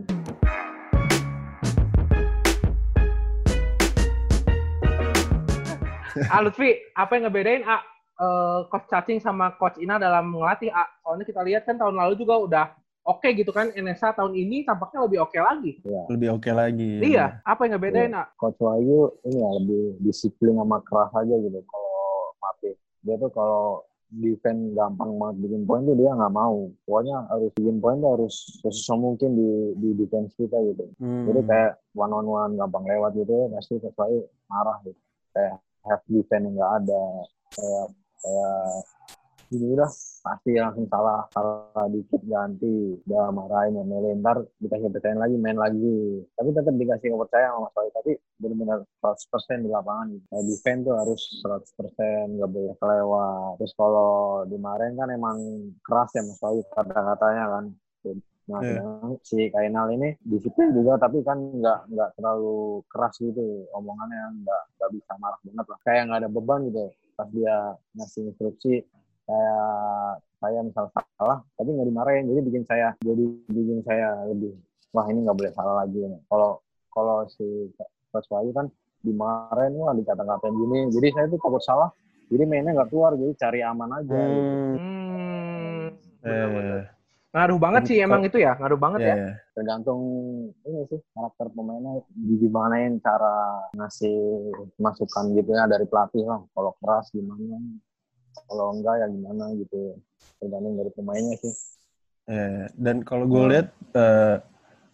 [6.29, 7.65] Ah Lutfi, apa yang ngebedain?
[7.65, 7.81] Ah,
[8.23, 10.87] uh, coach Cacing sama coach Ina dalam melatih A.
[11.03, 12.65] Soalnya kita lihat kan tahun lalu juga udah
[13.03, 15.73] oke okay gitu kan NSA tahun ini tampaknya lebih oke okay lagi.
[15.83, 16.03] Ya.
[16.07, 16.93] Lebih oke okay lagi.
[17.03, 18.25] Iya, apa yang ngebedain, ya.
[18.39, 21.99] Coach Wahyu ini ya lebih disiplin sama keras aja gitu kalau
[22.39, 22.71] mati.
[23.03, 23.83] Dia tuh kalau
[24.13, 26.71] defense gampang banget bikin poin tuh dia nggak mau.
[26.87, 29.51] Pokoknya harus bikin poin tuh harus sesusah mungkin di
[29.83, 30.85] di defense kita gitu.
[31.03, 31.27] Hmm.
[31.27, 35.01] Jadi kayak one on one gampang lewat gitu pasti Coach Wahyu marah gitu.
[35.33, 37.03] Kayak have defense yang nggak ada
[37.53, 37.87] kayak
[38.23, 38.87] kayak
[39.53, 39.91] ini udah
[40.25, 46.25] pasti langsung salah salah dikit ganti udah marahin ya melentar dikasih percaya lagi main lagi.
[46.33, 50.07] Tapi tetap dikasih kepercayaan sama Mas tapi benar-benar 100% di lapangan.
[50.09, 50.25] Gitu.
[50.33, 53.53] Kayak defense tuh harus 100% nggak boleh kelewat.
[53.61, 54.13] Terus kalau
[54.49, 55.39] dimarahin kan emang
[55.85, 56.41] keras ya Mas
[56.73, 57.65] kata-katanya kan
[58.43, 59.15] Nah, yeah.
[59.23, 64.91] si Kainal ini disiplin juga, tapi kan nggak nggak terlalu keras gitu omongannya, nggak nggak
[64.99, 65.79] bisa marah banget lah.
[65.87, 67.57] Kayak nggak ada beban gitu pas dia
[67.95, 68.83] ngasih instruksi
[69.29, 74.59] kayak saya misal salah tapi nggak dimarahin jadi bikin saya jadi bikin saya lebih
[74.91, 76.59] wah ini nggak boleh salah lagi kalau
[76.91, 77.71] kalau si
[78.11, 78.67] Coach Wahyu kan
[79.07, 81.95] dimarahin wah dikata-katain gini jadi saya tuh takut salah
[82.27, 84.33] jadi mainnya nggak keluar jadi cari aman aja hmm.
[84.35, 84.51] gitu.
[84.83, 85.89] Hmm.
[86.23, 86.85] Eh.
[87.33, 89.09] Ngaruh banget sih emang itu ya, ngaruh banget yeah.
[89.09, 89.17] ya.
[89.17, 89.33] Iya.
[89.57, 90.01] Tergantung
[90.69, 93.37] ini sih karakter pemainnya gimanain cara
[93.73, 94.17] ngasih
[94.77, 96.45] masukan gitu ya dari pelatih lah.
[96.53, 97.57] Kalau keras gimana,
[98.53, 99.97] kalau enggak ya gimana gitu.
[100.45, 101.55] Tergantung dari pemainnya sih.
[102.29, 102.69] Yeah.
[102.77, 104.45] Dan kalau gue lihat uh,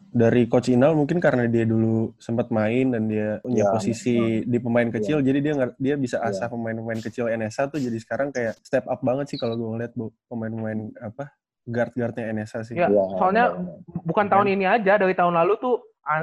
[0.08, 4.46] dari coach Inal mungkin karena dia dulu sempat main dan dia punya ya, posisi ya.
[4.48, 5.24] di pemain kecil ya.
[5.30, 6.32] jadi dia dia bisa iya.
[6.32, 9.92] asah pemain-pemain kecil NSA tuh jadi sekarang kayak step up banget sih kalau gue ngeliat
[9.92, 11.28] bu pemain-pemain apa
[11.68, 12.74] guard-guardnya NSA sih.
[12.74, 14.00] Ya, ya soalnya ya.
[14.08, 15.76] bukan tahun ini aja, dari tahun lalu tuh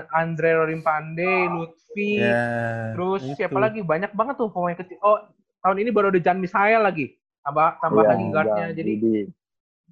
[0.10, 3.38] Andre Rorimpande, Lutfi, ya, terus itu.
[3.38, 4.98] siapa lagi banyak banget tuh pemain kecil.
[5.06, 5.22] Oh,
[5.62, 7.14] tahun ini baru ada Jan Misael lagi,
[7.46, 8.68] tambah tambah ya, lagi guardnya.
[8.74, 8.94] Jadi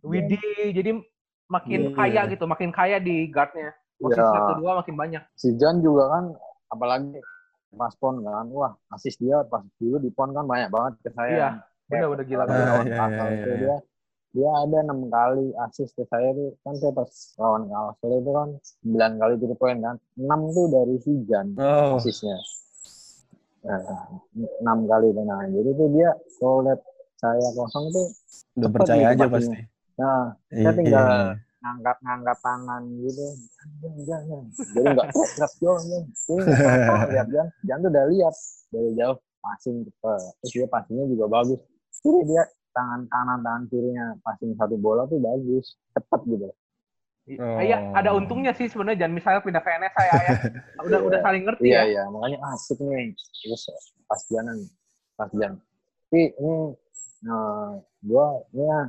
[0.04, 0.74] Widi, ya.
[0.74, 1.00] jadi
[1.48, 2.32] makin ya, kaya ya.
[2.34, 3.78] gitu, makin kaya di guardnya.
[4.02, 4.34] Posisi ya.
[4.34, 5.24] satu dua makin banyak.
[5.38, 6.34] Si Jan juga kan,
[6.74, 7.22] apalagi
[7.78, 11.30] pas pon kan, wah asis dia pas dulu di pon kan banyak banget ke saya.
[11.30, 11.50] Iya,
[11.94, 12.66] udah udah gila banget.
[12.90, 13.78] Ya, ya, ya, ya
[14.34, 16.58] dia ada enam kali asis ke saya tuh.
[16.66, 18.50] Kan saya pas lawan Kalsel itu kan
[18.82, 19.96] sembilan kali tujuh poin kan.
[20.18, 22.02] Enam tuh dari Sijan oh.
[22.02, 22.38] asisnya
[23.64, 23.80] nah,
[24.60, 26.82] enam kali tenang jadi tuh dia kalau lihat
[27.16, 28.08] saya kosong tuh
[28.60, 29.56] Udah percaya aja pasti.
[29.96, 31.34] nah Iya, tinggal- iya.
[31.64, 33.24] ngangkat-ngangkat tangan gitu.
[33.80, 34.44] Jangan jangan
[34.76, 35.08] jadi nggak
[35.64, 38.36] jangan jadi nggak apa-apa, lihat Jan Jan tuh udah lihat.
[38.74, 40.22] Dari jauh passing cepet.
[40.44, 41.60] Terus dia passingnya juga bagus.
[42.04, 46.50] Jadi dia tangan kanan tangan kirinya passing satu bola tuh bagus cepet gitu.
[47.40, 47.60] Oh.
[47.64, 50.32] Iya, ada untungnya sih sebenarnya jangan misalnya pindah ke NSA ya, ya.
[50.92, 51.84] Udah udah saling ngerti iya ya.
[51.88, 53.16] iya makanya asik nih.
[53.16, 53.64] Terus
[54.04, 54.58] pas jalan
[55.16, 55.56] pas jalan.
[56.12, 56.56] Tapi ini
[57.24, 57.72] eh,
[58.04, 58.80] gua ini ya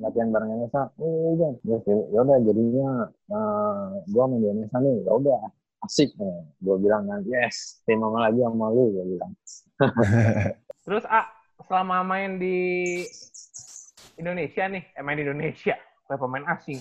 [0.00, 4.96] latihan bareng Nesa oh iya terus ya udah jadinya eh, gua main di Nesa nih.
[5.04, 5.40] Ya udah
[5.84, 6.36] asik nih.
[6.64, 9.32] Gua bilang kan yes tim sama lagi sama lu gua bilang.
[10.88, 11.28] Terus A,
[11.68, 12.56] selama main di
[14.16, 15.74] Indonesia nih, eh main di Indonesia,
[16.06, 16.78] kayak pemain asing.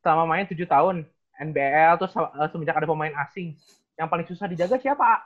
[0.00, 0.96] Selama main 7 tahun
[1.40, 3.56] NBL terus eh, semenjak ada pemain asing,
[3.94, 5.20] yang paling susah dijaga siapa?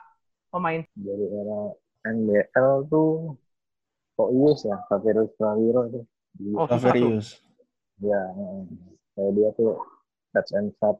[0.47, 0.83] Pemain.
[0.95, 1.59] dari era
[2.07, 3.35] NBL tuh
[4.15, 6.63] kok Ius ya Faverius Prawiro tuh Di- Oh.
[6.63, 7.43] Saverius.
[7.99, 8.19] ya
[9.11, 9.79] kayak dia tuh
[10.31, 10.95] touch and shot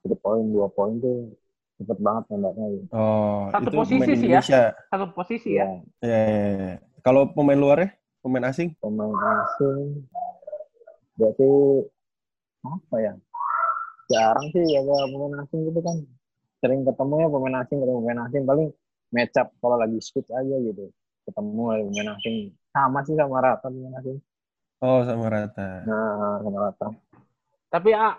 [0.00, 1.32] three poin dua poin tuh
[1.76, 2.84] cepet banget nembaknya gitu.
[2.92, 4.40] Oh, Satu itu posisi sih ya.
[4.88, 5.76] Satu posisi ya ya.
[6.04, 6.74] Ya, ya, ya.
[7.00, 7.92] Kalau pemain luarnya,
[8.26, 8.74] pemain asing?
[8.82, 10.02] pemain asing
[11.14, 11.50] berarti
[12.60, 13.12] apa ya
[14.06, 15.96] jarang sih ya pemain asing gitu kan
[16.58, 18.68] sering ketemu ya pemain asing ketemu pemain asing paling
[19.08, 20.90] match up kalau lagi switch aja gitu
[21.24, 22.36] ketemu lagi pemain asing
[22.68, 24.18] sama sih sama rata pemain asing
[24.76, 25.88] Oh, sama rata.
[25.88, 26.92] nah sama rata
[27.72, 28.12] Tapi A,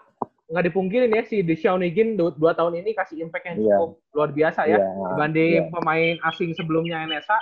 [0.49, 3.77] nggak dipungkirin ya si Deshaun Wiggins du- dua tahun ini kasih impact yang Iya.
[3.77, 4.81] cukup luar biasa ya.
[4.81, 5.69] Iya, Dibanding iya.
[5.69, 7.37] pemain asing sebelumnya NSA,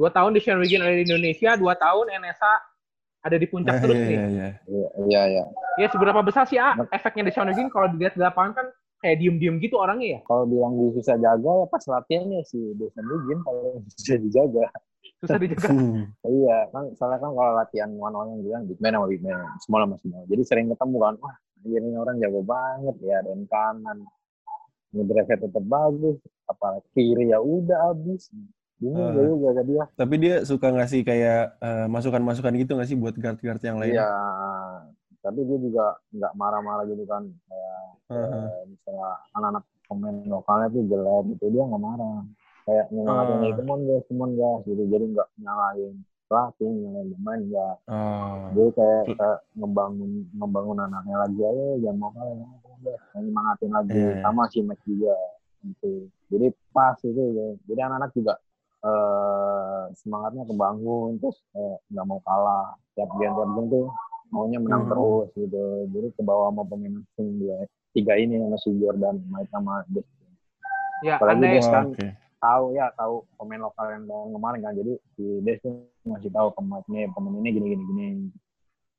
[0.00, 2.52] dua tahun Deshaun Wiggins ada di Indonesia, dua tahun NSA
[3.20, 4.16] ada di puncak Ya, terus ya, nih.
[4.16, 4.48] ya, ya.
[4.64, 5.44] iya iya iya
[5.76, 8.66] Ya seberapa besar sih A efeknya Deshaun Wiggins kalau dilihat di lapangan kan
[8.98, 10.20] kayak diem-diem gitu orangnya ya.
[10.24, 14.64] kalau bilang susah jaga ya pas latihannya si Desan Ligin kalau bisa dijaga
[15.16, 15.68] Susah dijaga.
[15.68, 16.08] Hmm.
[16.22, 19.36] iya kan soalnya kan kalau latihan one on one bilang big man sama big man
[19.60, 23.98] small sama small jadi sering ketemu kan wah ini orang jago banget ya dan kanan
[24.90, 28.28] ngedrive tetap bagus apalagi kiri ya udah habis
[28.80, 29.12] Ah.
[29.12, 29.36] uh.
[29.44, 33.76] jaga dia Tapi dia suka ngasih kayak eh, masukan-masukan gitu nggak sih buat guard-guard yang
[33.76, 33.92] lain?
[33.92, 34.08] iya
[35.20, 38.44] tapi dia juga nggak marah-marah gitu kan kayak Heeh.
[38.48, 42.20] eh, misalnya anak-anak pemain lokalnya tuh jelek gitu dia nggak marah
[42.64, 43.56] kayak nyemangatin uh.
[43.60, 45.94] teman guys teman guys gitu jadi nggak nyalain
[46.30, 48.48] pelatih nyalain pemain nggak Oh.
[48.56, 53.22] jadi kayak, kayak ngebangun ngebangun anaknya lagi aja jangan mau kalah jangan mau kalah yang
[53.28, 54.14] nyemangatin lagi iya.
[54.24, 55.16] sama si Max juga
[55.60, 55.92] gitu
[56.32, 57.46] jadi pas itu ya.
[57.68, 58.32] jadi anak-anak juga
[58.80, 63.86] eh semangatnya kebangun terus eh, nggak mau kalah tiap game tiap game tuh
[64.30, 64.90] maunya menang Mhm.
[64.90, 67.58] terus gitu jadi ke bawah sama pemain asing dia
[67.92, 70.06] tiga ini sama si Jordan Mike sama Des
[71.00, 72.08] Ya, Apalagi Oh, kan oke.
[72.40, 75.72] tahu ya tahu pemain lokal yang tahun kemarin kan jadi si Des tuh
[76.04, 78.06] masih tahu pemain ini pemain ini gini gini gini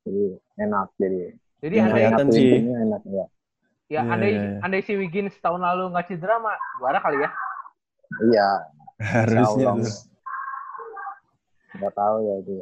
[0.02, 0.24] jadi
[0.62, 1.20] enak jadi
[1.62, 2.50] jadi andai kelihatan Satu sih.
[2.58, 3.26] enak ya ya
[3.92, 4.58] Iya, andai iya, iya.
[4.62, 7.30] andai si Wiggins tahun lalu nggak cedera mah juara kali ya.
[8.28, 8.48] iya
[9.02, 9.70] Harusnya
[11.72, 12.52] nggak tahu ya itu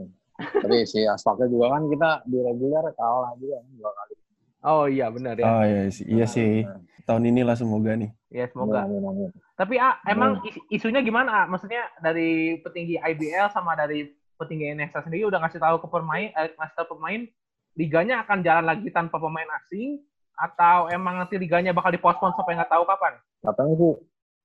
[0.41, 4.15] tapi si Aspaknya juga kan kita di reguler kalah juga kan dua kali
[4.61, 5.49] Oh iya benar ya.
[5.49, 6.69] Oh iya sih, iya sih.
[7.09, 8.13] Tahun inilah semoga nih.
[8.29, 8.85] Ya semoga.
[8.85, 9.31] Amin, amin, amin.
[9.57, 11.43] Tapi A, emang is- isunya gimana A?
[11.49, 16.53] Maksudnya dari petinggi IBL sama dari petinggi NSA sendiri udah ngasih tahu ke pemain, eh,
[16.61, 17.25] ngasih tahu pemain
[17.73, 19.97] liganya akan jalan lagi tanpa pemain asing
[20.37, 23.17] atau emang nanti liganya bakal dipospon sampai nggak tahu kapan?
[23.41, 23.93] katanya sih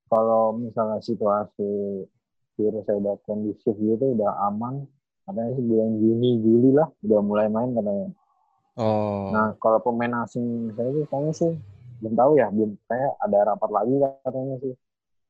[0.10, 2.06] kalau misalnya situasi
[2.56, 4.86] virusnya udah kondusif gitu udah aman
[5.26, 8.10] katanya sih bulan Juni Juli lah udah mulai main katanya
[8.76, 9.32] Oh.
[9.32, 11.56] nah kalau pemain asing saya sih kayaknya sih
[12.04, 14.76] belum tahu ya belum kayak ada rapat lagi katanya sih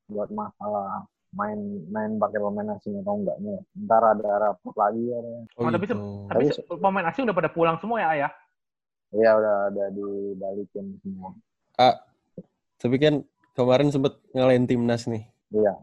[0.09, 5.61] buat masalah main main pakai pemain asing atau enggaknya ntar ada rapat lagi katanya oh,
[5.61, 5.95] Oh, tapi gitu.
[6.25, 8.31] Tapi Tapi pemain asing udah pada pulang semua ya Ayah?
[9.13, 11.29] Iya udah ada dibalikin semua
[12.81, 13.21] Tapi kan
[13.55, 15.23] kemarin sempet ngalahin timnas nih.
[15.49, 15.73] iya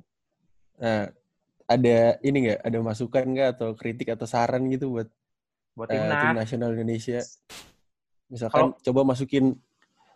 [0.76, 1.08] Nah,
[1.64, 2.60] ada ini nggak?
[2.60, 5.08] Ada masukan nggak atau kritik atau saran gitu buat
[5.72, 6.36] Buat eh, tim timnas.
[6.36, 7.20] nasional Indonesia?
[8.28, 9.56] Misalkan coba masukin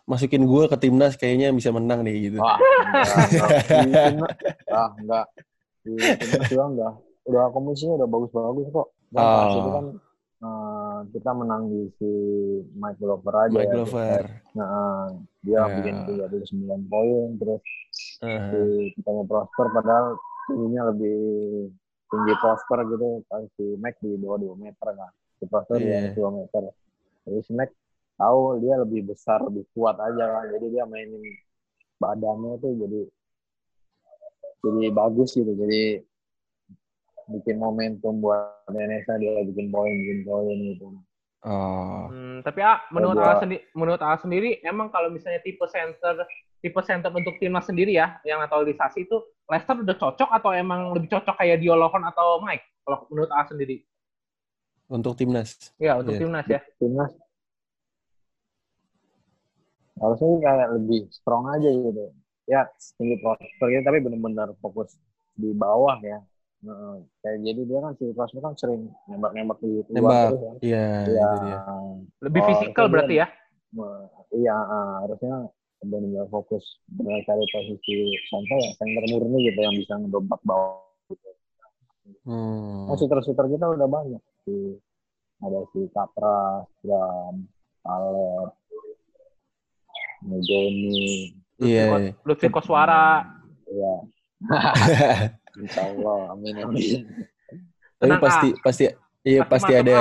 [0.03, 2.39] masukin gue ke timnas kayaknya bisa menang nih gitu.
[2.39, 3.49] wah enggak, enggak.
[3.67, 4.31] Di timnas
[4.71, 5.25] ah enggak
[5.83, 6.93] di timnas juga enggak
[7.27, 9.71] udah komisinya udah bagus-bagus kok kan Oh.
[9.75, 9.85] kan
[11.07, 12.09] kita menang di si
[12.73, 13.73] Mike Glover aja Mike ya.
[13.75, 14.21] Glover.
[14.53, 15.69] Nah, dia Ya.
[15.69, 17.63] bikin 39 poin terus
[18.21, 18.49] Aha.
[18.49, 18.59] si
[18.93, 20.05] kita mau Prosper padahal
[20.47, 21.17] tingginya lebih
[22.07, 26.09] tinggi Prosper gitu pas si Mike di bawah 2 meter kan si Prosper Iya.
[26.09, 26.63] di 2 meter
[27.23, 27.75] jadi si Mike
[28.15, 31.21] tahu dia lebih besar lebih kuat aja kan jadi dia mainin
[31.97, 33.01] badannya tuh jadi
[34.57, 36.01] jadi bagus gitu jadi
[37.27, 40.87] bikin momentum buat Indonesia dia bikin poin bikin poin gitu
[41.47, 42.09] Oh.
[42.09, 46.25] Hmm, tapi ah, menurut gua- A sendiri, menurut A sendiri, emang kalau misalnya tipe center,
[46.59, 51.07] tipe center untuk timnas sendiri ya, yang naturalisasi itu Leicester udah cocok atau emang lebih
[51.07, 52.65] cocok kayak Diolohon atau Mike?
[52.83, 53.85] Kalau menurut A sendiri,
[54.89, 55.71] Untuk timnas.
[55.77, 56.21] ya untuk Iya.
[56.25, 56.59] timnas ya.
[56.81, 57.11] timnas
[59.97, 62.03] harusnya sih kayak lebih strong aja gitu
[62.45, 62.61] ya
[62.95, 64.93] tinggi prospek gitu tapi benar-benar fokus
[65.33, 66.21] di bawah ya
[66.57, 66.95] Heeh.
[67.21, 70.21] kayak jadi dia kan si prospek kan sering nembak-nembak di luar Nembak.
[70.27, 71.29] terus kan Iya, Iya.
[71.37, 71.59] dia.
[72.19, 73.27] Lebih Oh, fisikal berarti ya.
[74.33, 75.35] Iya ah, harusnya
[75.77, 81.29] benar-benar fokus benar cari posisi center ya center murni gitu yang bisa ngedobrak bawah gitu.
[82.25, 82.89] Hmm.
[82.89, 84.81] Nah, shooter-shooter kita udah banyak si
[85.37, 87.45] ada si Kapra, Bram,
[87.79, 88.49] Caleb,
[90.19, 91.85] Mujoni, Iya.
[91.93, 92.11] iya.
[92.25, 93.21] Lutfi Koswara.
[93.69, 93.93] ya.
[95.57, 97.01] Insya Allah, amin amin.
[97.97, 98.83] Tapi Tenang, pasti pasti
[99.25, 99.97] iya Pasti pasti ada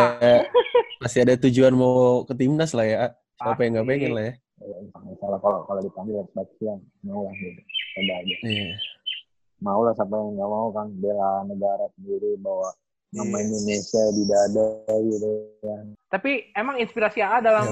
[1.03, 2.97] pasti ada tujuan mau ke timnas lah ya.
[3.37, 3.93] Siapa yang nggak Pasti.
[3.97, 4.35] pengen lah ya.
[4.57, 7.61] Ya, Misalnya kalau kalau dipanggil Sebastian, mau lah gitu.
[7.97, 8.37] Coba aja.
[8.45, 8.77] Iya.
[9.61, 12.69] Mau lah siapa yang nggak mau kan bela negara sendiri bawa
[13.13, 13.45] nama Yes.
[13.49, 14.69] Indonesia di dada
[15.01, 15.31] gitu
[15.65, 15.77] ya.
[16.13, 17.65] Tapi emang inspirasi A dalam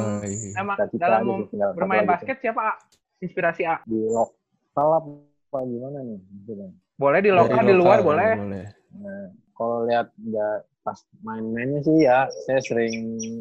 [0.56, 2.72] emang dalam aja bermain basket siapa A?
[3.20, 3.80] Inspirasi A.
[3.84, 6.20] di lokal apa gimana nih?
[6.20, 6.70] Gitu kan.
[6.94, 8.66] Boleh di lokal, di luar lokal, boleh.
[8.94, 9.26] Nah,
[9.58, 12.94] kalau lihat nggak pas main-mainnya sih ya, saya sering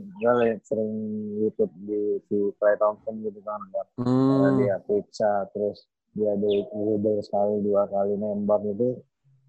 [0.09, 0.93] gue lihat sering
[1.37, 4.57] YouTube di si Clay Thompson gitu kan, ada Hmm.
[4.57, 5.85] dia periksa terus
[6.17, 8.97] dia ada dribble sekali dua kali nembak gitu,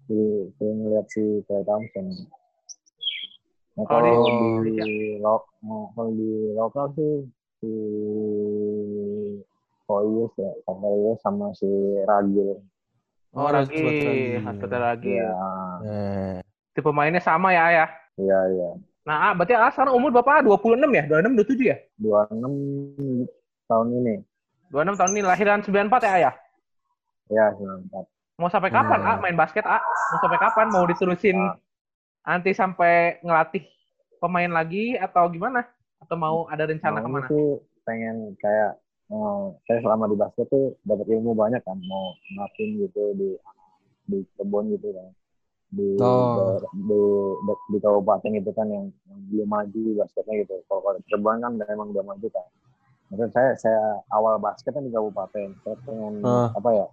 [0.05, 0.21] di
[0.59, 2.05] sering lihat si Clay Thompson.
[3.75, 4.61] Nah, Oh, di- kalau Oh.
[4.61, 4.75] di
[5.19, 7.13] lok, nah, kalau di lokal sih
[7.57, 7.71] si
[9.89, 11.67] Koyus ya, Koyus sama si
[12.05, 12.61] Ragil.
[13.35, 14.39] Oh, lagi.
[14.39, 15.11] Hasbata lagi.
[15.11, 15.27] Ya,
[15.83, 16.39] Nah,
[16.71, 17.85] Tipe mainnya sama ya, ya.
[18.15, 18.69] iya iya.
[19.03, 20.39] Nah, A, berarti A sekarang umur berapa?
[20.41, 21.03] 26 ya?
[21.05, 21.77] 26, 27 ya?
[21.99, 23.27] 26
[23.67, 24.15] tahun ini.
[24.71, 26.31] 26 tahun ini, lahiran 94 ya, A, ya?
[27.29, 28.07] Ya, 94.
[28.35, 29.21] Mau sampai kapan, A, Hmm.
[29.21, 29.79] main basket, A?
[29.83, 30.67] Mau sampai kapan?
[30.67, 31.55] Mau diterusin Ah.
[32.25, 33.63] nanti sampai ngelatih
[34.17, 35.63] pemain lagi atau gimana?
[35.99, 37.27] Atau mau ada rencana Maunya ke mana?
[37.29, 37.45] sih
[37.83, 38.71] pengen kayak
[39.07, 43.29] eh, saya selama di basket tuh dapat ilmu banyak kan mau ngelakuin gitu di
[44.05, 45.09] di kebun gitu kan
[45.67, 46.61] di Oh.
[46.71, 47.01] di, di,
[47.67, 51.89] di kabupaten itu kan yang, yang belum maju basketnya gitu kalau kalau Cirebon kan memang
[51.91, 52.47] udah maju kan
[53.05, 56.49] Maksud saya saya awal basket kan di kabupaten saya pengen Ah.
[56.51, 56.87] apa ya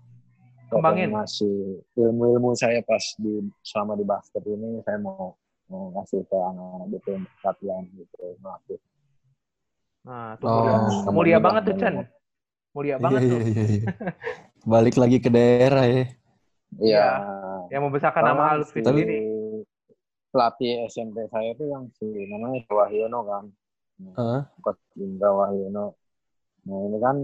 [0.69, 1.13] Kembangin.
[1.13, 5.37] ngasih ilmu-ilmu saya pas di selama di basket ini saya mau
[5.69, 8.81] mau ngasih ke anak-anak gitu latihan gitu ngelatih
[10.03, 10.59] Nah, tuh Oh.
[10.59, 10.79] mulia,
[11.15, 11.95] mulia banget tuh, Chan.
[12.73, 13.39] Mulia iya, banget tuh.
[13.39, 13.87] iya, iya, iya.
[14.73, 16.05] Balik lagi ke daerah ya.
[16.81, 17.07] Iya.
[17.69, 19.19] Yang membesarkan nama Lutfi si sendiri.
[20.33, 23.45] Pelatih SMP saya itu yang si namanya Wahyono kan.
[24.17, 24.49] Hah?
[24.59, 25.93] Coach Indra Wahyono.
[26.65, 27.17] Nah ini kan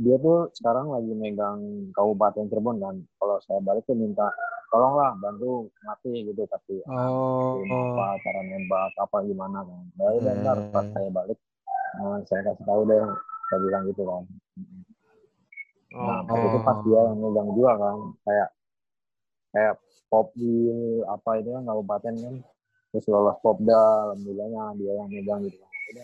[0.00, 1.60] dia tuh sekarang lagi megang
[1.92, 2.96] Kabupaten Cirebon kan.
[3.20, 4.32] Kalau saya balik tuh minta
[4.72, 7.60] tolonglah bantu ngelatih gitu kasih Oh.
[7.60, 9.82] apa cara nembak apa gimana kan.
[9.94, 10.40] Baru Hmm.
[10.40, 11.36] ntar pas saya balik
[11.98, 13.02] nah, saya kasih tahu deh
[13.50, 14.22] saya bilang gitu kan.
[15.90, 16.22] Nah, Oh.
[16.22, 18.48] pas itu pas dia yang megang juga kan, kayak
[19.50, 19.74] kayak
[20.06, 20.54] pop di
[21.02, 22.34] apa itu kan kabupaten kan,
[22.94, 25.70] terus lolos popda, alhamdulillahnya dia yang megang gitu kan.
[25.90, 26.00] Jadi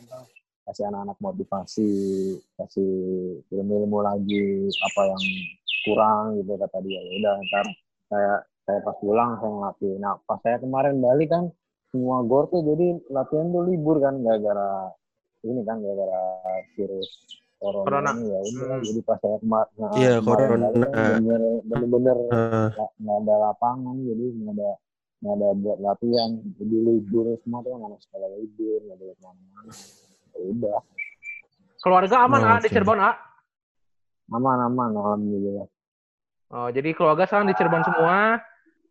[0.66, 1.92] kasih anak-anak motivasi,
[2.58, 2.90] kasih
[3.54, 5.22] ilmu-ilmu lagi apa yang
[5.86, 6.98] kurang gitu kata dia.
[6.98, 7.66] Ya udah ntar
[8.10, 8.32] saya
[8.66, 9.94] saya pas pulang saya ngelatih.
[10.02, 11.54] Nah pas saya kemarin balik kan
[11.94, 14.90] semua gor tuh jadi latihan tuh libur kan gara-gara
[15.46, 16.20] ini kan gara-gara
[16.74, 17.08] virus
[17.56, 18.10] corona, Corona.
[18.12, 18.84] ini ya udah Hmm.
[18.84, 20.66] jadi pas saya kema- nah, Iya, kemarin corona.
[20.68, 21.20] kan
[21.62, 24.70] bener-bener Eh, nggak nggak ada lapangan jadi nggak ada
[25.16, 29.22] nggak ada buat latihan jadi libur semua tuh kan anak sekolah libur nggak ada ke
[29.22, 29.72] mana-mana
[30.28, 30.78] Ya udah
[31.76, 32.68] Keluarga aman, Nah, A, di.
[32.68, 33.10] Cirebon, A?
[34.28, 35.66] aman aman alhamdulillah
[36.46, 38.38] Oh, jadi keluarga sekarang di Cirebon semua.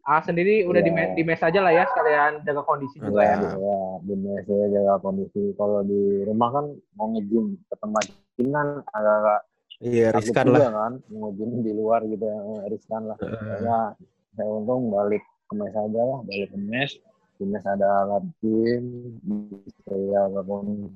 [0.06, 1.18] A sendiri udah di, Iya.
[1.18, 3.38] di mes aja lah ya, sekalian jaga kondisi juga ya.
[3.42, 3.50] Iya.
[3.58, 8.04] ya di mes ya jaga kondisi kalau di rumah kan mau nge-gym ke tempat
[8.38, 9.42] gym kan agak-agak
[9.82, 10.70] Iya, riskan lah.
[10.70, 13.18] kan mau gym di luar gitu eh, riskan lah
[13.60, 13.98] ya
[14.32, 16.92] saya untung balik ke mes aja lah balik ke mes
[17.36, 18.86] di mes ada alat gym
[19.84, 20.94] saya bangun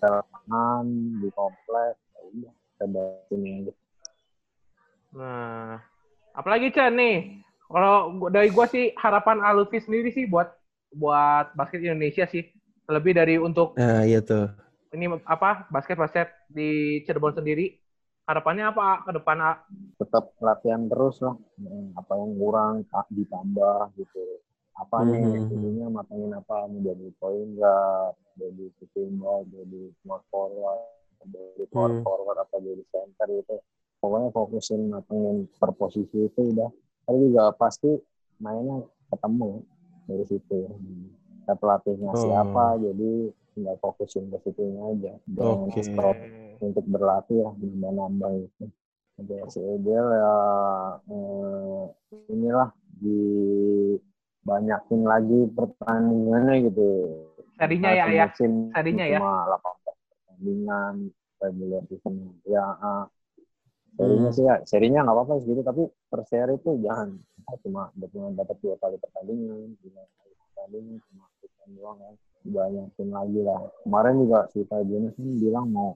[0.00, 0.86] lapangan
[1.18, 2.20] di komplek ya
[2.86, 3.72] udah saya aja
[5.10, 5.82] Nah,
[6.32, 7.42] apalagi Chan nih,
[7.72, 7.94] kalau
[8.34, 10.48] dari gua sih harapan Alutfi sendiri sih buat
[10.94, 12.42] buat basket Indonesia sih.
[12.86, 14.44] Terlebih dari untuk Nah, iya tuh.
[14.94, 17.78] ini apa basket-basket di Cirebon sendiri.
[18.26, 19.50] Harapannya apa A, ke depan A?
[20.00, 24.24] tetap latihan terus lah Hmm, apa yang kurang ah, ditambah gitu
[24.72, 25.52] apa nih Mhm.
[25.52, 30.80] ininya matangin apa mau jadi point guard jadi shooting guard jadi small forward
[31.28, 32.00] jadi power Hmm.
[32.00, 33.56] forward apa jadi center gitu
[34.00, 36.70] pokoknya fokusin matengin per posisi itu udah
[37.10, 37.90] tapi juga pasti
[38.38, 39.66] mainnya ketemu
[40.06, 40.70] dari situ
[41.42, 42.22] kita pelatihnya Oh.
[42.22, 45.82] siapa jadi tinggal fokusin ke situ aja Oke.
[45.82, 46.14] stop
[46.62, 48.70] untuk berlatih ya nambah-nambah itu
[49.20, 50.32] Oke, si Edel ya
[51.10, 51.84] eh,
[52.32, 52.72] inilah
[54.40, 56.88] dibanyakin lagi pertandingannya gitu.
[57.60, 58.32] Serinya ya, ya.
[58.32, 59.20] musim Serinya ya.
[59.20, 62.32] Cuma 18 pertandingan regular season.
[62.48, 63.12] Ya, ah.
[64.00, 64.36] Serinya Hmm.
[64.36, 67.08] sih ya, serinya nggak apa-apa segitu, tapi per seri itu jangan.
[67.20, 72.14] Kita cuma cuma dapat dua kali pertandingan, tiga kali pertandingan, cuma season doang kan.
[72.40, 73.60] Dibanyakin lagi lah.
[73.84, 75.92] Kemarin juga si Fabinus kan bilang mau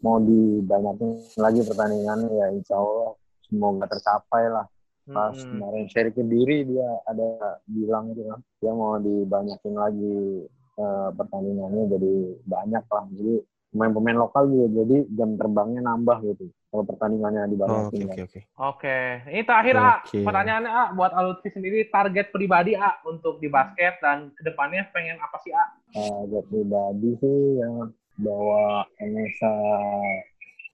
[0.00, 3.14] mau dibanyakin lagi pertandingannya ya insya Allah
[3.46, 4.66] semoga tercapai lah
[5.06, 5.62] pas Mm-mm.
[5.62, 10.46] kemarin seri kediri dia ada bilang gitu kan dia mau dibanyakin lagi
[10.78, 13.34] eh, pertandingannya jadi banyak lah jadi
[13.70, 18.08] pemain-pemain lokal juga jadi jam terbangnya nambah gitu kalau pertandingannya Oh, dibanyakin Oke kan.
[18.08, 18.40] oke oke.
[18.56, 18.98] Oke,
[19.28, 20.00] ini terakhir A.
[20.00, 20.24] Oke.
[20.24, 25.20] Pertanyaannya A, buat Alutfi sendiri target pribadi A untuk di basket dan ke depannya pengen
[25.20, 25.68] apa sih A?
[25.92, 27.68] Eh, buat pribadi sih ya
[28.14, 29.52] bawa Enesa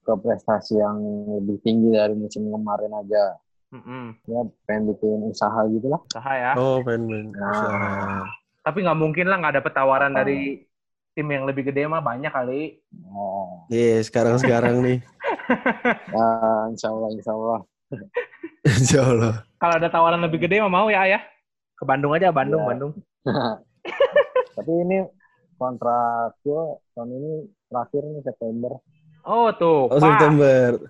[0.03, 0.99] ke prestasi yang
[1.35, 3.35] lebih tinggi dari musim kemarin aja
[3.69, 4.17] Mm-mm.
[4.25, 6.53] ya pengen bikin usaha gitu lah Usaha ya.
[6.55, 7.51] Oh, pengen Nah.
[7.51, 7.91] usaha.
[8.63, 10.23] Tapi nggak mungkin lah nggak dapet tawaran Apa?
[10.23, 10.63] dari
[11.13, 12.79] tim yang lebih gede mah banyak kali.
[13.05, 14.99] oh, Iya, sekarang-sekarang nih.
[16.09, 16.29] Ya,
[16.69, 17.61] insya Allah insya Allah
[18.69, 19.35] Insya Allah.
[19.57, 21.25] Kalau ada tawaran lebih gede mah mau ya ya.
[21.73, 22.69] Ke Bandung aja, Bandung, Ya.
[22.69, 22.93] Bandung.
[24.59, 24.99] Tapi ini
[25.57, 27.33] kontrak gue tahun ini
[27.67, 28.73] terakhir nih September.
[29.25, 30.05] Oh tuh, Oh, Pak.
[30.05, 30.85] September.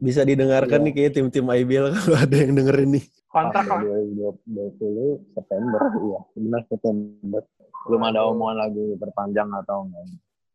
[0.00, 0.84] Bisa didengarkan Iya.
[0.88, 3.04] nih kayak tim-tim IBL kalau ada yang dengerin nih.
[3.28, 3.80] Kontrak lah.
[3.84, 6.20] 2020 September, iya.
[6.34, 7.42] Benar September.
[7.84, 10.04] Belum ada omongan lagi perpanjang atau enggak.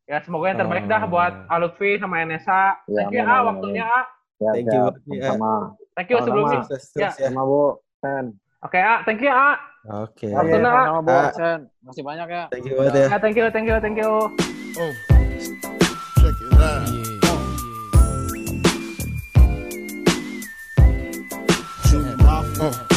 [0.05, 2.77] Ya semoga yang terbaik dah buat Alutfi sama Enesa.
[2.85, 4.05] Ya, thank you ah waktunya ah.
[4.37, 5.73] Ya, thank ya, you sama.
[5.73, 5.89] Iya.
[5.97, 6.61] Thank you sebelumnya.
[6.93, 7.09] Ya.
[7.09, 8.37] Sama Bu Sen.
[8.61, 9.57] Oke ah, thank you ah.
[10.05, 10.29] Oke.
[10.29, 11.01] Waktunya iya, ah.
[11.01, 11.33] Bu ah.
[11.33, 11.59] Sen.
[11.81, 12.45] Masih banyak ya.
[12.53, 13.09] Thank you banget ya.
[13.09, 14.29] Ah, thank you, thank you, thank you.
[14.77, 14.93] Oh.
[16.21, 16.85] Check it out.
[22.61, 22.94] Oh.